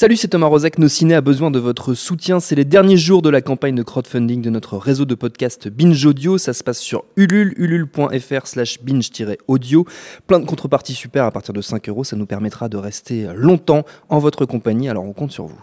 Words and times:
Salut, 0.00 0.16
c'est 0.16 0.28
Thomas 0.28 0.46
Rozek. 0.46 0.78
Nos 0.78 0.88
ciné 0.88 1.14
a 1.14 1.20
besoin 1.20 1.50
de 1.50 1.58
votre 1.58 1.92
soutien. 1.92 2.40
C'est 2.40 2.54
les 2.54 2.64
derniers 2.64 2.96
jours 2.96 3.20
de 3.20 3.28
la 3.28 3.42
campagne 3.42 3.74
de 3.74 3.82
crowdfunding 3.82 4.40
de 4.40 4.48
notre 4.48 4.78
réseau 4.78 5.04
de 5.04 5.14
podcast 5.14 5.68
Binge 5.68 6.06
Audio. 6.06 6.38
Ça 6.38 6.54
se 6.54 6.64
passe 6.64 6.78
sur 6.78 7.04
ulule, 7.18 7.52
ulule.fr 7.58 8.46
slash 8.46 8.80
binge-audio. 8.80 9.84
Plein 10.26 10.40
de 10.40 10.46
contreparties 10.46 10.94
super 10.94 11.26
à 11.26 11.30
partir 11.30 11.52
de 11.52 11.60
5 11.60 11.86
euros. 11.90 12.02
Ça 12.02 12.16
nous 12.16 12.24
permettra 12.24 12.70
de 12.70 12.78
rester 12.78 13.28
longtemps 13.34 13.84
en 14.08 14.18
votre 14.20 14.46
compagnie. 14.46 14.88
Alors 14.88 15.04
on 15.04 15.12
compte 15.12 15.32
sur 15.32 15.44
vous. 15.44 15.60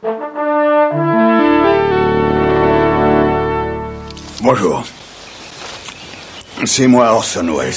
Bonjour. 4.44 4.86
C'est 6.64 6.86
moi 6.86 7.12
Orson 7.12 7.58
Welles. 7.58 7.74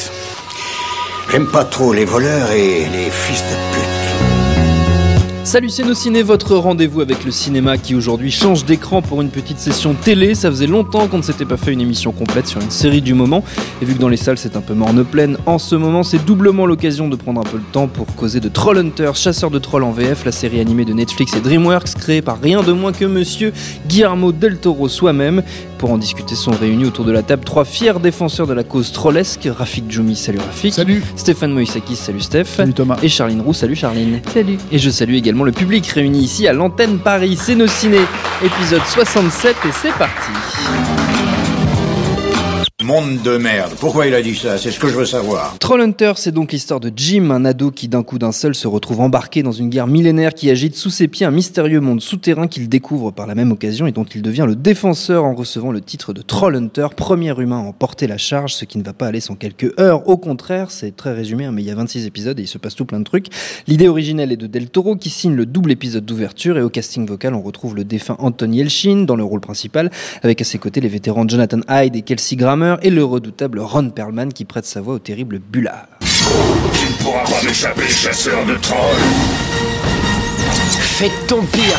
J'aime 1.33 1.47
pas 1.47 1.65
trop 1.65 1.95
les 1.95 2.05
voleurs 2.05 2.51
et 2.51 2.87
les 2.87 3.11
fils 3.11 3.41
de 3.41 3.75
pute. 3.75 4.00
Salut 5.43 5.71
ciné, 5.71 6.23
votre 6.23 6.55
rendez-vous 6.55 7.01
avec 7.01 7.25
le 7.25 7.31
cinéma 7.31 7.79
qui 7.79 7.95
aujourd'hui 7.95 8.31
change 8.31 8.67
d'écran 8.67 9.01
pour 9.01 9.23
une 9.23 9.31
petite 9.31 9.59
session 9.59 9.95
télé. 9.95 10.35
Ça 10.35 10.51
faisait 10.51 10.67
longtemps 10.67 11.09
qu'on 11.09 11.17
ne 11.17 11.23
s'était 11.23 11.47
pas 11.47 11.57
fait 11.57 11.73
une 11.73 11.81
émission 11.81 12.13
complète 12.13 12.47
sur 12.47 12.61
une 12.61 12.71
série 12.71 13.01
du 13.01 13.15
moment. 13.15 13.43
Et 13.81 13.87
vu 13.87 13.95
que 13.95 13.99
dans 13.99 14.11
les 14.11 14.19
salles 14.19 14.37
c'est 14.37 14.55
un 14.57 14.61
peu 14.61 14.75
morne 14.75 15.03
pleine, 15.03 15.39
en 15.47 15.59
ce 15.59 15.75
moment 15.77 16.03
c'est 16.03 16.25
doublement 16.25 16.67
l'occasion 16.67 17.09
de 17.09 17.17
prendre 17.17 17.41
un 17.41 17.45
peu 17.45 17.57
le 17.57 17.65
temps 17.73 17.89
pour 17.89 18.07
causer 18.17 18.39
de 18.39 18.51
Trollhunters, 18.51 19.17
chasseur 19.17 19.51
de 19.51 19.59
trolls 19.59 19.83
en 19.83 19.93
VF, 19.93 20.27
la 20.27 20.33
série 20.33 20.61
animée 20.61 20.85
de 20.85 20.93
Netflix 20.93 21.35
et 21.35 21.41
DreamWorks 21.41 21.95
créée 21.95 22.23
par 22.23 22.39
rien 22.41 22.63
de 22.63 22.73
moins 22.73 22.93
que 22.93 23.07
monsieur 23.07 23.53
Guillermo 23.89 24.33
del 24.33 24.59
Toro 24.59 24.89
soi-même. 24.89 25.43
Pour 25.81 25.93
en 25.93 25.97
discuter 25.97 26.35
sont 26.35 26.51
réunis 26.51 26.85
autour 26.85 27.07
de 27.07 27.11
la 27.11 27.23
table 27.23 27.43
trois 27.43 27.65
fiers 27.65 27.99
défenseurs 28.03 28.47
de 28.47 28.53
la 28.53 28.65
cause 28.65 28.93
trollesque. 28.93 29.49
Rafik 29.51 29.91
Djoumi, 29.91 30.15
salut 30.15 30.39
Rafik. 30.39 30.75
Salut. 30.75 31.03
Stéphane 31.17 31.55
Moïsakis, 31.55 31.97
salut 31.97 32.21
Steph. 32.21 32.45
Salut 32.45 32.75
Thomas. 32.75 32.99
Et 33.03 33.09
Charline 33.09 33.41
Roux, 33.41 33.55
salut 33.55 33.75
Charline. 33.75 34.21
Salut. 34.31 34.59
Et 34.71 34.79
je 34.79 34.91
salue 34.91 35.15
également 35.15 35.45
le 35.45 35.53
public 35.53 35.87
réuni 35.87 36.21
ici 36.21 36.47
à 36.47 36.53
l'antenne 36.53 36.99
Paris. 36.99 37.39
C'est 37.41 37.55
nos 37.55 37.67
ciné, 37.67 38.01
épisode 38.45 38.83
67 38.85 39.57
et 39.65 39.73
c'est 39.73 39.93
parti. 39.95 41.10
Monde 42.83 43.21
de 43.21 43.37
merde. 43.37 43.75
Pourquoi 43.79 44.07
il 44.07 44.15
a 44.15 44.23
dit 44.23 44.35
ça? 44.35 44.57
C'est 44.57 44.71
ce 44.71 44.81
que 44.81 44.89
je 44.89 44.95
veux 44.95 45.05
savoir. 45.05 45.59
Trollhunter, 45.59 46.15
c'est 46.17 46.33
donc 46.33 46.51
l'histoire 46.51 46.81
de 46.81 46.91
Jim, 46.97 47.31
un 47.31 47.45
ado 47.45 47.71
qui 47.71 47.89
d'un 47.89 48.03
coup 48.03 48.19
d'un 48.19 48.33
seul 48.33 48.55
se 48.55 48.67
retrouve 48.67 49.03
embarqué 49.03 49.43
dans 49.43 49.53
une 49.53 49.69
guerre 49.69 49.87
millénaire 49.87 50.33
qui 50.33 50.49
agite 50.49 50.75
sous 50.75 50.89
ses 50.89 51.07
pieds 51.07 51.27
un 51.27 51.31
mystérieux 51.31 51.81
monde 51.81 52.01
souterrain 52.01 52.49
qu'il 52.49 52.71
découvre 52.71 53.11
par 53.11 53.27
la 53.27 53.35
même 53.35 53.53
occasion 53.53 53.87
et 53.87 53.93
dont 53.93 54.05
il 54.05 54.23
devient 54.23 54.47
le 54.47 54.57
défenseur 54.57 55.25
en 55.25 55.35
recevant 55.35 55.73
le 55.73 55.83
titre 55.83 56.15
de 56.15 56.23
Trollhunter, 56.23 56.87
premier 56.97 57.39
humain 57.39 57.59
à 57.59 57.65
en 57.65 57.75
porter 57.75 58.07
la 58.07 58.17
charge, 58.17 58.55
ce 58.55 58.65
qui 58.65 58.79
ne 58.79 58.83
va 58.83 58.95
pas 58.95 59.09
aller 59.09 59.21
sans 59.21 59.35
quelques 59.35 59.79
heures. 59.79 60.09
Au 60.09 60.17
contraire, 60.17 60.71
c'est 60.71 60.97
très 60.97 61.13
résumé, 61.13 61.45
hein, 61.45 61.53
mais 61.53 61.61
il 61.61 61.69
y 61.69 61.71
a 61.71 61.75
26 61.75 62.07
épisodes 62.07 62.39
et 62.39 62.45
il 62.45 62.49
se 62.49 62.57
passe 62.57 62.77
tout 62.77 62.87
plein 62.87 63.01
de 63.01 63.05
trucs. 63.05 63.27
L'idée 63.67 63.89
originelle 63.89 64.33
est 64.33 64.39
de 64.39 64.47
Del 64.47 64.71
Toro 64.71 64.97
qui 64.97 65.11
signe 65.11 65.35
le 65.35 65.45
double 65.45 65.73
épisode 65.73 66.07
d'ouverture 66.07 66.57
et 66.57 66.63
au 66.63 66.71
casting 66.71 67.07
vocal, 67.07 67.35
on 67.35 67.43
retrouve 67.43 67.77
le 67.77 67.85
défunt 67.85 68.17
Anthony 68.21 68.63
Elchin 68.63 69.05
dans 69.05 69.17
le 69.17 69.25
rôle 69.25 69.41
principal, 69.41 69.91
avec 70.23 70.41
à 70.41 70.45
ses 70.45 70.57
côtés 70.57 70.81
les 70.81 70.89
vétérans 70.89 71.29
Jonathan 71.29 71.61
Hyde 71.69 71.95
et 71.95 72.01
Kelsey 72.01 72.37
Grammer 72.37 72.71
et 72.83 72.91
le 72.91 73.05
redoutable 73.05 73.61
Ron 73.61 73.91
Perlman 73.91 74.33
qui 74.33 74.45
prête 74.45 74.67
sa 74.67 74.81
voix 74.81 74.95
au 74.95 74.99
terrible 74.99 75.39
Bullard. 75.39 75.87
Tu 76.01 76.87
ne 76.87 77.03
pourras 77.03 77.25
pas 77.25 77.43
m'échapper, 77.45 77.89
chasseur 77.89 78.45
de 78.47 78.55
trolls 78.57 78.79
Fais 80.79 81.11
ton 81.27 81.43
pire 81.43 81.79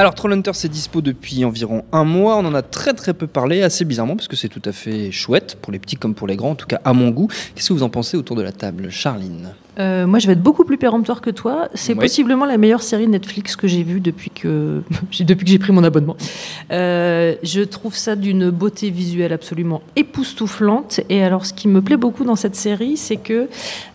Alors 0.00 0.14
Trollhunter 0.14 0.52
c'est 0.54 0.70
dispo 0.70 1.02
depuis 1.02 1.44
environ 1.44 1.84
un 1.92 2.04
mois, 2.04 2.38
on 2.38 2.46
en 2.46 2.54
a 2.54 2.62
très 2.62 2.94
très 2.94 3.12
peu 3.12 3.26
parlé, 3.26 3.60
assez 3.60 3.84
bizarrement 3.84 4.16
parce 4.16 4.28
que 4.28 4.36
c'est 4.36 4.48
tout 4.48 4.62
à 4.64 4.72
fait 4.72 5.10
chouette, 5.10 5.58
pour 5.60 5.74
les 5.74 5.78
petits 5.78 5.96
comme 5.96 6.14
pour 6.14 6.26
les 6.26 6.36
grands, 6.36 6.52
en 6.52 6.54
tout 6.54 6.66
cas 6.66 6.80
à 6.86 6.94
mon 6.94 7.10
goût. 7.10 7.28
Qu'est-ce 7.54 7.68
que 7.68 7.74
vous 7.74 7.82
en 7.82 7.90
pensez 7.90 8.16
autour 8.16 8.34
de 8.34 8.40
la 8.40 8.50
table 8.50 8.88
Charline? 8.90 9.50
Euh, 9.78 10.06
moi, 10.06 10.18
je 10.18 10.26
vais 10.26 10.32
être 10.32 10.42
beaucoup 10.42 10.64
plus 10.64 10.78
péremptoire 10.78 11.20
que 11.20 11.28
toi. 11.28 11.68
C'est 11.74 11.94
possiblement 11.94 12.46
la 12.46 12.56
meilleure 12.56 12.82
série 12.82 13.08
Netflix 13.08 13.56
que 13.56 13.68
j'ai 13.68 13.82
vue 13.82 14.00
depuis 14.00 14.30
que 14.30 14.80
j'ai- 15.10 15.24
depuis 15.24 15.44
que 15.44 15.50
j'ai 15.50 15.58
pris 15.58 15.72
mon 15.72 15.84
abonnement. 15.84 16.16
Euh, 16.70 17.34
je 17.42 17.60
trouve 17.60 17.94
ça 17.94 18.16
d'une 18.16 18.48
beauté 18.48 18.88
visuelle 18.88 19.34
absolument 19.34 19.82
époustouflante. 19.96 21.00
Et 21.10 21.22
alors, 21.22 21.44
ce 21.44 21.52
qui 21.52 21.68
me 21.68 21.82
plaît 21.82 21.98
beaucoup 21.98 22.24
dans 22.24 22.36
cette 22.36 22.56
série, 22.56 22.96
c'est 22.96 23.16
que 23.16 23.48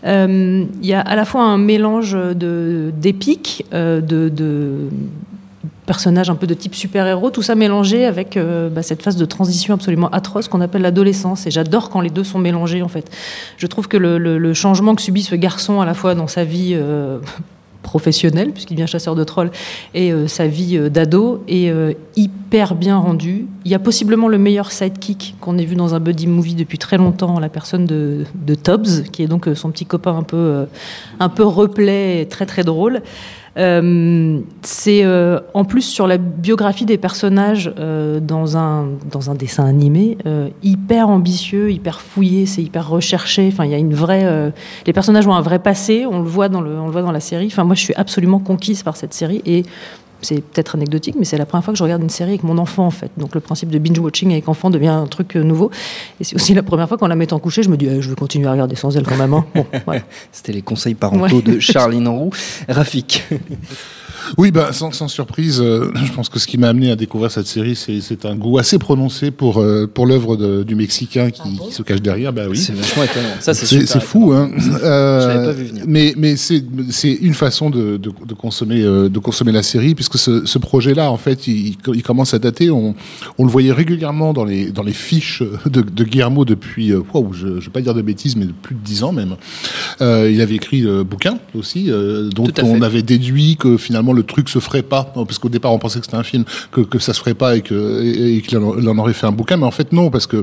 euh, 0.04 0.64
il 0.80 0.86
y 0.86 0.94
a 0.94 1.00
à 1.00 1.16
la 1.16 1.24
fois 1.24 1.42
un 1.42 1.58
mélange 1.58 2.12
de 2.12 2.92
d'épique, 2.96 3.64
de, 3.72 4.00
de 4.28 4.88
personnages 5.86 6.28
un 6.28 6.34
peu 6.34 6.46
de 6.46 6.54
type 6.54 6.74
super-héros, 6.74 7.30
tout 7.30 7.42
ça 7.42 7.54
mélangé 7.54 8.04
avec 8.04 8.36
euh, 8.36 8.68
bah, 8.68 8.82
cette 8.82 9.02
phase 9.02 9.16
de 9.16 9.24
transition 9.24 9.72
absolument 9.72 10.10
atroce 10.10 10.48
qu'on 10.48 10.60
appelle 10.60 10.82
l'adolescence. 10.82 11.46
Et 11.46 11.50
j'adore 11.50 11.88
quand 11.88 12.00
les 12.00 12.10
deux 12.10 12.24
sont 12.24 12.38
mélangés, 12.38 12.82
en 12.82 12.88
fait. 12.88 13.10
Je 13.56 13.66
trouve 13.66 13.88
que 13.88 13.96
le, 13.96 14.54
changement 14.54 14.94
que 14.94 15.02
subit 15.02 15.22
ce 15.22 15.34
garçon 15.34 15.80
à 15.80 15.86
la 15.86 15.94
fois 15.94 16.14
dans 16.14 16.26
sa 16.26 16.44
vie 16.44 16.72
euh, 16.74 17.18
professionnelle, 17.82 18.50
puisqu'il 18.50 18.74
devient 18.74 18.88
chasseur 18.88 19.14
de 19.14 19.22
trolls, 19.22 19.50
et 19.94 20.12
euh, 20.12 20.26
sa 20.26 20.48
vie 20.48 20.78
d'ado 20.90 21.44
est 21.46 21.72
hyper 22.16 22.74
bien 22.74 22.98
rendu. 22.98 23.46
Il 23.64 23.70
y 23.70 23.74
a 23.74 23.78
possiblement 23.78 24.28
le 24.28 24.38
meilleur 24.38 24.72
sidekick 24.72 25.36
qu'on 25.40 25.56
ait 25.56 25.64
vu 25.64 25.76
dans 25.76 25.94
un 25.94 26.00
buddy 26.00 26.26
movie 26.26 26.54
depuis 26.54 26.78
très 26.78 26.96
longtemps, 26.96 27.38
la 27.38 27.48
personne 27.48 27.86
de, 27.86 28.24
de 28.34 28.54
Tobbs, 28.54 29.02
qui 29.12 29.22
est 29.22 29.28
donc 29.28 29.48
son 29.54 29.70
petit 29.70 29.86
copain 29.86 30.16
un 30.16 30.22
peu, 30.22 30.66
un 31.20 31.28
peu 31.28 31.44
très 32.28 32.46
très 32.46 32.64
drôle. 32.64 33.02
Euh, 33.56 34.40
c'est 34.62 35.02
euh, 35.02 35.40
en 35.54 35.64
plus 35.64 35.82
sur 35.82 36.06
la 36.06 36.18
biographie 36.18 36.84
des 36.84 36.98
personnages 36.98 37.72
euh, 37.78 38.20
dans, 38.20 38.58
un, 38.58 38.88
dans 39.10 39.30
un 39.30 39.34
dessin 39.34 39.64
animé 39.64 40.18
hyper 40.62 41.08
ambitieux, 41.08 41.70
hyper 41.70 42.00
fouillé, 42.00 42.46
c'est 42.46 42.62
hyper 42.62 42.88
recherché. 42.88 43.48
Enfin, 43.52 43.64
il 43.64 43.70
y 43.70 43.74
a 43.74 43.78
une 43.78 43.94
vraie. 43.94 44.52
les 44.86 44.92
personnages 44.92 45.26
ont 45.26 45.34
un 45.34 45.40
vrai 45.40 45.58
passé, 45.58 46.06
on 46.06 46.20
le 46.20 46.28
voit 46.28 46.48
dans 46.48 46.60
le, 46.60 46.78
on 46.78 46.86
le 46.86 46.92
voit 46.92 47.02
dans 47.02 47.12
la 47.12 47.20
série. 47.20 47.46
Enfin, 47.46 47.64
moi, 47.64 47.74
je 47.74 47.80
suis 47.80 47.94
absolument 47.94 48.38
conquise 48.38 48.82
par 48.82 48.96
cette 48.96 49.14
série 49.14 49.42
et 49.46 49.64
c'est 50.22 50.40
peut-être 50.42 50.74
anecdotique, 50.74 51.14
mais 51.18 51.24
c'est 51.24 51.36
la 51.38 51.46
première 51.46 51.64
fois 51.64 51.72
que 51.72 51.78
je 51.78 51.82
regarde 51.84 52.02
une 52.02 52.10
série 52.10 52.30
avec 52.30 52.42
mon 52.42 52.58
enfant 52.58 52.86
en 52.86 52.90
fait. 52.90 53.10
Donc 53.16 53.34
le 53.34 53.40
principe 53.40 53.68
de 53.70 53.78
binge 53.78 53.98
watching 53.98 54.32
avec 54.32 54.48
enfant 54.48 54.70
devient 54.70 54.88
un 54.88 55.06
truc 55.06 55.36
euh, 55.36 55.42
nouveau. 55.42 55.70
Et 56.20 56.24
c'est 56.24 56.34
aussi 56.34 56.54
la 56.54 56.62
première 56.62 56.88
fois 56.88 56.98
qu'en 56.98 57.06
la 57.08 57.16
mettant 57.16 57.38
couchée, 57.38 57.62
je 57.62 57.68
me 57.68 57.76
dis, 57.76 57.86
eh, 57.86 58.00
je 58.00 58.08
vais 58.10 58.16
continuer 58.16 58.46
à 58.48 58.52
regarder 58.52 58.76
sans 58.76 58.96
elle 58.96 59.04
quand 59.04 59.16
même. 59.16 59.34
hein. 59.34 59.44
Bon. 59.54 59.66
C'était 60.32 60.52
les 60.52 60.62
conseils 60.62 60.94
parentaux 60.94 61.36
Ouais. 61.36 61.42
de 61.42 61.58
Charline 61.60 62.08
Roux. 62.08 62.30
Rafik 62.68 63.24
Oui, 64.38 64.50
bah, 64.50 64.72
sans, 64.72 64.92
sans 64.92 65.08
surprise, 65.08 65.60
euh, 65.60 65.90
je 66.04 66.12
pense 66.12 66.28
que 66.28 66.38
ce 66.38 66.46
qui 66.46 66.58
m'a 66.58 66.68
amené 66.68 66.90
à 66.90 66.96
découvrir 66.96 67.30
cette 67.30 67.46
série, 67.46 67.76
c'est 67.76 68.00
c'est 68.00 68.24
un 68.26 68.34
goût 68.36 68.58
assez 68.58 68.78
prononcé 68.78 69.30
pour, 69.30 69.58
euh, 69.60 69.86
pour 69.86 70.06
l'œuvre 70.06 70.36
de- 70.36 70.62
du 70.62 70.74
Mexicain 70.74 71.30
qui, 71.30 71.58
qui 71.58 71.72
se 71.72 71.82
cache 71.82 72.02
derrière. 72.02 72.32
Bah 72.32 72.42
oui. 72.48 72.56
C'est 72.58 72.74
vachement 72.74 73.02
étonnant. 73.04 73.28
Ça, 73.40 73.54
c'est 73.54 73.66
C'est 73.66 73.80
super 73.80 73.88
c'est 73.92 74.00
fou, 74.02 74.32
hein. 74.32 74.50
Euh, 74.82 75.20
Je 75.22 75.28
l'avais 75.28 75.46
pas 75.46 75.52
vu 75.52 75.64
venir. 75.64 75.84
Mais, 75.86 76.14
mais 76.16 76.36
c'est 76.36 76.62
c'est 76.90 77.12
une 77.12 77.34
façon 77.34 77.70
de, 77.70 77.96
de, 77.96 78.10
de 78.26 78.34
consommer 78.34 78.82
euh, 78.82 79.08
de 79.08 79.18
consommer 79.18 79.52
la 79.52 79.62
série, 79.62 79.94
puisque 79.94 80.18
ce, 80.18 80.44
ce 80.46 80.58
projet-là, 80.58 81.10
en 81.10 81.16
fait, 81.16 81.46
il, 81.46 81.76
il 81.94 82.02
commence 82.02 82.34
à 82.34 82.38
dater. 82.38 82.70
On, 82.70 82.94
on 83.38 83.44
le 83.44 83.50
voyait 83.50 83.72
régulièrement 83.72 84.32
dans 84.32 84.44
les 84.44 84.70
dans 84.70 84.82
les 84.82 84.92
fiches 84.92 85.42
de, 85.66 85.80
de 85.82 86.04
Guillermo 86.04 86.44
depuis, 86.44 86.92
euh, 86.92 87.02
je, 87.32 87.60
je 87.60 87.66
vais 87.66 87.70
pas 87.72 87.80
dire 87.80 87.94
de 87.94 88.02
bêtises, 88.02 88.36
mais 88.36 88.46
de 88.46 88.52
plus 88.52 88.74
de 88.74 88.80
dix 88.84 89.02
ans 89.02 89.12
même. 89.12 89.36
Euh, 90.00 90.30
il 90.32 90.40
avait 90.40 90.54
écrit 90.56 90.80
le 90.80 91.04
bouquin 91.04 91.38
aussi, 91.54 91.90
euh, 91.90 92.28
dont 92.30 92.46
on 92.62 92.76
fait. 92.76 92.84
avait 92.84 93.02
déduit 93.02 93.56
que 93.56 93.76
finalement 93.76 94.12
le 94.16 94.22
truc 94.22 94.48
se 94.48 94.58
ferait 94.58 94.82
pas, 94.82 95.04
parce 95.14 95.38
qu'au 95.38 95.48
départ 95.48 95.72
on 95.72 95.78
pensait 95.78 96.00
que 96.00 96.06
c'était 96.06 96.16
un 96.16 96.22
film, 96.22 96.44
que, 96.72 96.80
que 96.80 96.98
ça 96.98 97.12
se 97.12 97.20
ferait 97.20 97.34
pas 97.34 97.56
et 97.56 97.62
qu'il 97.62 98.58
en, 98.58 98.78
il 98.78 98.88
en 98.88 98.98
aurait 98.98 99.12
fait 99.12 99.26
un 99.26 99.32
bouquin, 99.32 99.56
mais 99.56 99.66
en 99.66 99.70
fait 99.70 99.92
non, 99.92 100.10
parce 100.10 100.26
que 100.26 100.42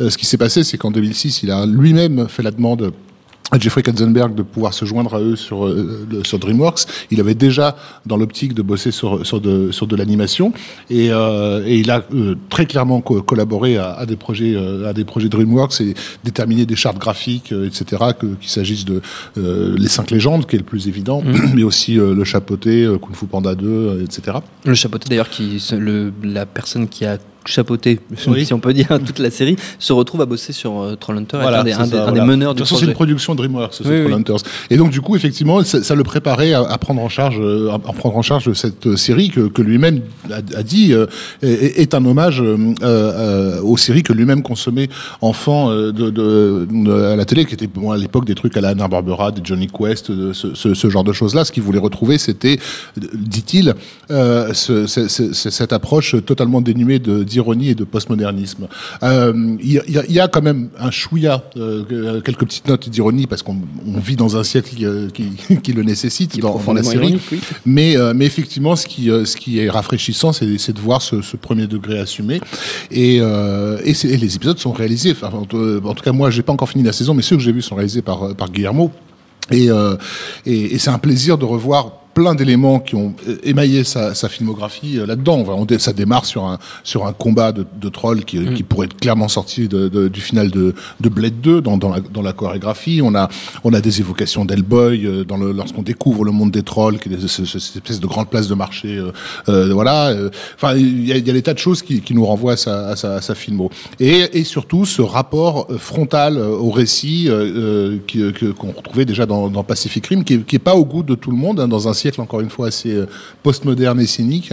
euh, 0.00 0.10
ce 0.10 0.16
qui 0.16 0.26
s'est 0.26 0.38
passé, 0.38 0.64
c'est 0.64 0.78
qu'en 0.78 0.90
2006, 0.90 1.42
il 1.42 1.50
a 1.50 1.66
lui-même 1.66 2.28
fait 2.28 2.42
la 2.42 2.50
demande 2.50 2.92
à 3.52 3.58
Jeffrey 3.58 3.82
Katzenberg 3.82 4.34
de 4.34 4.42
pouvoir 4.42 4.72
se 4.74 4.84
joindre 4.84 5.14
à 5.14 5.20
eux 5.20 5.36
sur, 5.36 5.66
euh, 5.66 6.06
sur 6.24 6.38
DreamWorks. 6.38 6.82
Il 7.10 7.20
avait 7.20 7.34
déjà 7.34 7.76
dans 8.06 8.16
l'optique 8.16 8.54
de 8.54 8.62
bosser 8.62 8.90
sur, 8.92 9.26
sur 9.26 9.40
de, 9.40 9.72
sur 9.72 9.86
de 9.86 9.96
l'animation 9.96 10.52
et, 10.88 11.08
euh, 11.10 11.64
et 11.66 11.78
il 11.78 11.90
a 11.90 12.04
euh, 12.14 12.36
très 12.48 12.66
clairement 12.66 13.00
co- 13.00 13.22
collaboré 13.22 13.76
à, 13.76 13.92
à 13.92 14.06
des 14.06 14.16
projets 14.16 14.54
euh, 14.54 14.88
à 14.88 14.92
des 14.92 15.04
projets 15.04 15.28
DreamWorks 15.28 15.80
et 15.80 15.94
déterminé 16.24 16.64
des 16.66 16.76
chartes 16.76 16.98
graphiques, 16.98 17.52
euh, 17.52 17.66
etc. 17.66 18.02
que- 18.18 18.26
Qu'il 18.40 18.50
s'agisse 18.50 18.84
de 18.84 19.02
euh, 19.38 19.74
les 19.78 19.88
cinq 19.88 20.10
légendes, 20.10 20.46
qui 20.46 20.56
est 20.56 20.60
le 20.60 20.64
plus 20.64 20.86
évident, 20.88 21.22
mais 21.54 21.62
aussi 21.64 21.98
euh, 21.98 22.14
le 22.14 22.24
chapeauté, 22.24 22.84
euh, 22.84 22.98
Kung 22.98 23.14
Fu 23.16 23.26
Panda 23.26 23.54
2, 23.54 23.66
euh, 23.66 24.04
etc. 24.04 24.38
Le 24.64 24.74
chapeauté 24.74 25.08
d'ailleurs, 25.08 25.28
qui 25.30 25.62
le, 25.76 26.12
la 26.22 26.46
personne 26.46 26.86
qui 26.88 27.04
a 27.04 27.18
chapeauté, 27.46 28.00
Oui. 28.28 28.44
si 28.44 28.52
on 28.54 28.60
peut 28.60 28.72
dire, 28.72 28.86
toute 29.06 29.18
la 29.18 29.30
série, 29.30 29.56
se 29.78 29.92
retrouve 29.92 30.20
à 30.20 30.26
bosser 30.26 30.52
sur 30.52 30.80
euh, 30.80 30.94
Trollhunter, 30.96 31.38
Voilà, 31.40 31.60
un, 31.60 31.64
des, 31.64 31.72
c'est 31.72 31.76
un 31.78 31.84
ça, 31.86 31.90
des- 31.90 31.96
un 31.98 32.04
des 32.06 32.10
voilà. 32.10 32.24
meneurs 32.26 32.54
De 32.54 32.58
du 32.58 32.62
toute 32.62 32.68
façon, 32.68 32.80
c'est 32.80 32.86
une 32.86 32.92
production 32.94 33.34
DreamWorks, 33.34 33.74
ce 33.74 33.82
Oui. 33.84 34.24
Et 34.70 34.76
donc, 34.76 34.90
du 34.90 35.00
coup, 35.00 35.16
effectivement, 35.16 35.62
ça, 35.64 35.82
ça 35.82 35.94
le 35.94 36.04
préparait 36.04 36.52
à, 36.52 36.60
à 36.62 36.78
prendre 36.78 37.00
en 37.02 37.08
charge, 37.08 37.38
euh, 37.40 37.70
à, 37.72 37.78
prendre 37.78 38.16
en 38.16 38.22
charge 38.22 38.52
cette 38.52 38.86
euh, 38.86 38.96
série 38.96 39.30
que, 39.30 39.48
que 39.48 39.62
lui-même 39.62 40.00
a, 40.30 40.36
a 40.58 40.62
dit 40.62 40.92
euh, 40.92 41.06
est, 41.42 41.80
est 41.80 41.94
un 41.94 42.04
hommage 42.04 42.42
euh, 42.42 43.60
aux 43.62 43.76
séries 43.76 44.02
que 44.02 44.12
lui-même 44.12 44.42
consommait 44.42 44.88
enfant 45.20 45.70
de, 45.74 45.90
de, 45.90 46.10
de- 46.10 46.92
à 46.92 47.16
la 47.16 47.24
télé, 47.24 47.44
qui 47.44 47.54
était 47.54 47.66
bon, 47.66 47.90
à 47.90 47.96
l'époque 47.96 48.24
des 48.26 48.34
trucs 48.34 48.56
à 48.56 48.60
la 48.60 48.68
Anna 48.70 48.88
Barbera, 48.88 49.32
des 49.32 49.40
Johnny 49.44 49.66
Quest, 49.68 50.08
ce, 50.32 50.54
ce, 50.54 50.74
ce 50.74 50.90
genre 50.90 51.04
de 51.04 51.12
choses-là. 51.12 51.44
Ce 51.44 51.52
qu'il 51.52 51.62
voulait 51.62 51.78
retrouver, 51.78 52.18
c'était, 52.18 52.58
dit-il, 53.14 53.74
ce- 54.08 54.86
ce- 54.86 55.08
ce- 55.08 55.32
ce- 55.32 55.50
cette 55.50 55.72
approche 55.72 56.16
totalement 56.24 56.60
dénuée 56.60 56.98
de- 56.98 57.22
d'ironie 57.30 57.70
et 57.70 57.74
de 57.74 57.84
postmodernisme. 57.84 58.66
Euh, 59.02 59.32
Il 59.62 59.72
y, 59.72 59.78
a- 59.78 60.04
y 60.06 60.18
y 60.18 60.30
quand 60.32 60.42
même 60.42 60.68
un 60.78 60.90
chouïa, 60.90 61.42
euh, 61.56 62.20
quelques 62.20 62.40
petites 62.44 62.68
notes 62.68 62.88
d'ironie, 62.88 63.26
parce 63.26 63.42
qu'on 63.42 63.56
on 63.86 63.98
vit 64.00 64.16
dans 64.16 64.36
un 64.36 64.44
siècle 64.44 64.74
qui, 64.76 64.84
euh, 64.84 65.08
qui, 65.08 65.30
qui 65.62 65.72
le 65.72 65.82
nécessite 65.82 66.32
Qui 66.32 66.40
dans, 66.40 66.58
dans 66.58 66.72
la 66.72 66.82
série. 66.82 66.96
ironique, 67.08 67.22
oui. 67.32 67.40
Mais, 67.64 67.96
mais 68.14 68.26
effectivement, 68.26 68.76
ce 68.76 68.86
qui, 68.86 69.04
ce 69.06 69.36
qui 69.36 69.58
est 69.60 69.70
rafraîchissant, 69.70 70.32
c'est 70.32 70.46
de 70.72 70.80
voir 70.80 71.00
ce, 71.02 71.22
ce 71.22 71.36
premier 71.36 71.66
degré 71.66 71.98
assumé. 72.00 72.40
Et, 72.90 73.16
et, 73.16 73.94
c'est- 73.94 74.08
et 74.08 74.16
les 74.16 74.36
épisodes 74.36 74.58
sont 74.58 74.72
réalisés. 74.72 75.12
Enfin, 75.12 75.30
en, 75.36 75.44
tout- 75.46 76.02
cas, 76.04 76.12
moi, 76.12 76.30
j'ai 76.30 76.42
pas 76.42 76.52
encore 76.52 76.68
fini 76.68 76.84
la 76.84 76.92
saison, 76.92 77.14
mais 77.14 77.22
ceux 77.22 77.36
que 77.36 77.42
j'ai 77.42 77.52
vus 77.52 77.62
sont 77.62 77.74
réalisés 77.76 78.02
par, 78.02 78.34
par 78.34 78.50
Guillermo. 78.50 78.90
Et, 79.50 79.70
euh, 79.70 79.96
et, 80.46 80.74
et 80.74 80.78
c'est 80.78 80.90
un 80.90 80.98
plaisir 80.98 81.36
de 81.38 81.44
revoir 81.44 81.92
plein 82.14 82.34
d'éléments 82.34 82.80
qui 82.80 82.94
ont 82.96 83.14
émaillé 83.44 83.84
sa, 83.84 84.14
sa 84.14 84.28
filmographie 84.28 84.98
euh, 84.98 85.06
là-dedans. 85.06 85.44
On 85.48 85.66
ça 85.78 85.92
démarre 85.92 86.24
sur 86.24 86.44
un, 86.44 86.58
sur 86.84 87.06
un 87.06 87.12
combat 87.12 87.52
de, 87.52 87.64
de 87.80 87.88
trolls 87.88 88.24
qui, 88.24 88.44
qui 88.54 88.62
pourrait 88.62 88.86
être 88.86 88.96
clairement 88.96 89.28
sorti 89.28 89.68
de, 89.68 89.88
de- 89.88 90.08
du 90.08 90.20
final 90.20 90.50
de, 90.50 90.74
de 91.00 91.08
Blade 91.08 91.40
2 91.40 91.60
dans, 91.60 91.76
dans, 91.78 91.88
la, 91.90 92.00
dans 92.00 92.22
la 92.22 92.32
chorégraphie. 92.32 93.00
On 93.02 93.14
a, 93.14 93.28
on 93.64 93.72
a 93.72 93.80
des 93.80 94.00
évocations 94.00 94.44
d'Hellboy 94.44 95.06
euh, 95.06 95.24
lorsqu'on 95.54 95.82
découvre 95.82 96.24
le 96.24 96.32
monde 96.32 96.50
des 96.50 96.62
trolls, 96.62 96.98
qui 96.98 97.08
est 97.12 97.20
ce- 97.26 97.44
ce- 97.44 97.58
cette 97.58 97.76
espèce 97.76 98.00
de 98.00 98.06
grande 98.06 98.28
place 98.28 98.48
de 98.48 98.54
marché. 98.54 98.96
euh, 98.98 99.12
euh, 99.48 99.72
voilà. 99.72 100.08
euh, 100.08 100.30
Enfin, 100.56 100.74
il 100.76 101.06
y 101.06 101.12
a, 101.12 101.16
y 101.16 101.30
a 101.30 101.32
des 101.32 101.42
tas 101.42 101.54
de 101.54 101.58
choses 101.58 101.82
qui, 101.82 102.00
qui 102.00 102.14
nous 102.14 102.26
renvoient 102.26 102.52
à 102.54 102.56
sa, 102.56 102.88
à 102.88 102.96
sa, 102.96 103.14
à 103.16 103.20
sa 103.20 103.34
filmo. 103.34 103.70
Et, 104.00 104.38
et 104.38 104.44
surtout 104.44 104.84
ce 104.84 105.02
rapport 105.02 105.68
frontal 105.78 106.38
au 106.38 106.70
récit 106.70 107.28
qu'on 108.58 108.72
retrouvait 108.72 109.04
déjà 109.04 109.26
dans, 109.26 109.48
dans 109.48 109.62
Pacific 109.64 110.06
Rim, 110.06 110.24
qui 110.24 110.34
est, 110.34 110.44
qui 110.46 110.56
est 110.56 110.60
pas 110.60 110.74
au 110.74 110.84
goût 110.84 111.02
de 111.02 111.14
tout 111.14 111.30
le 111.30 111.36
monde, 111.36 111.60
hein, 111.60 111.68
dans 111.68 111.88
un 111.88 111.92
siècle 112.00 112.20
encore 112.20 112.40
une 112.46 112.50
fois 112.56 112.66
assez 112.68 112.92
euh, 112.94 113.06
postmoderne 113.44 114.00
et 114.00 114.06
cynique. 114.06 114.50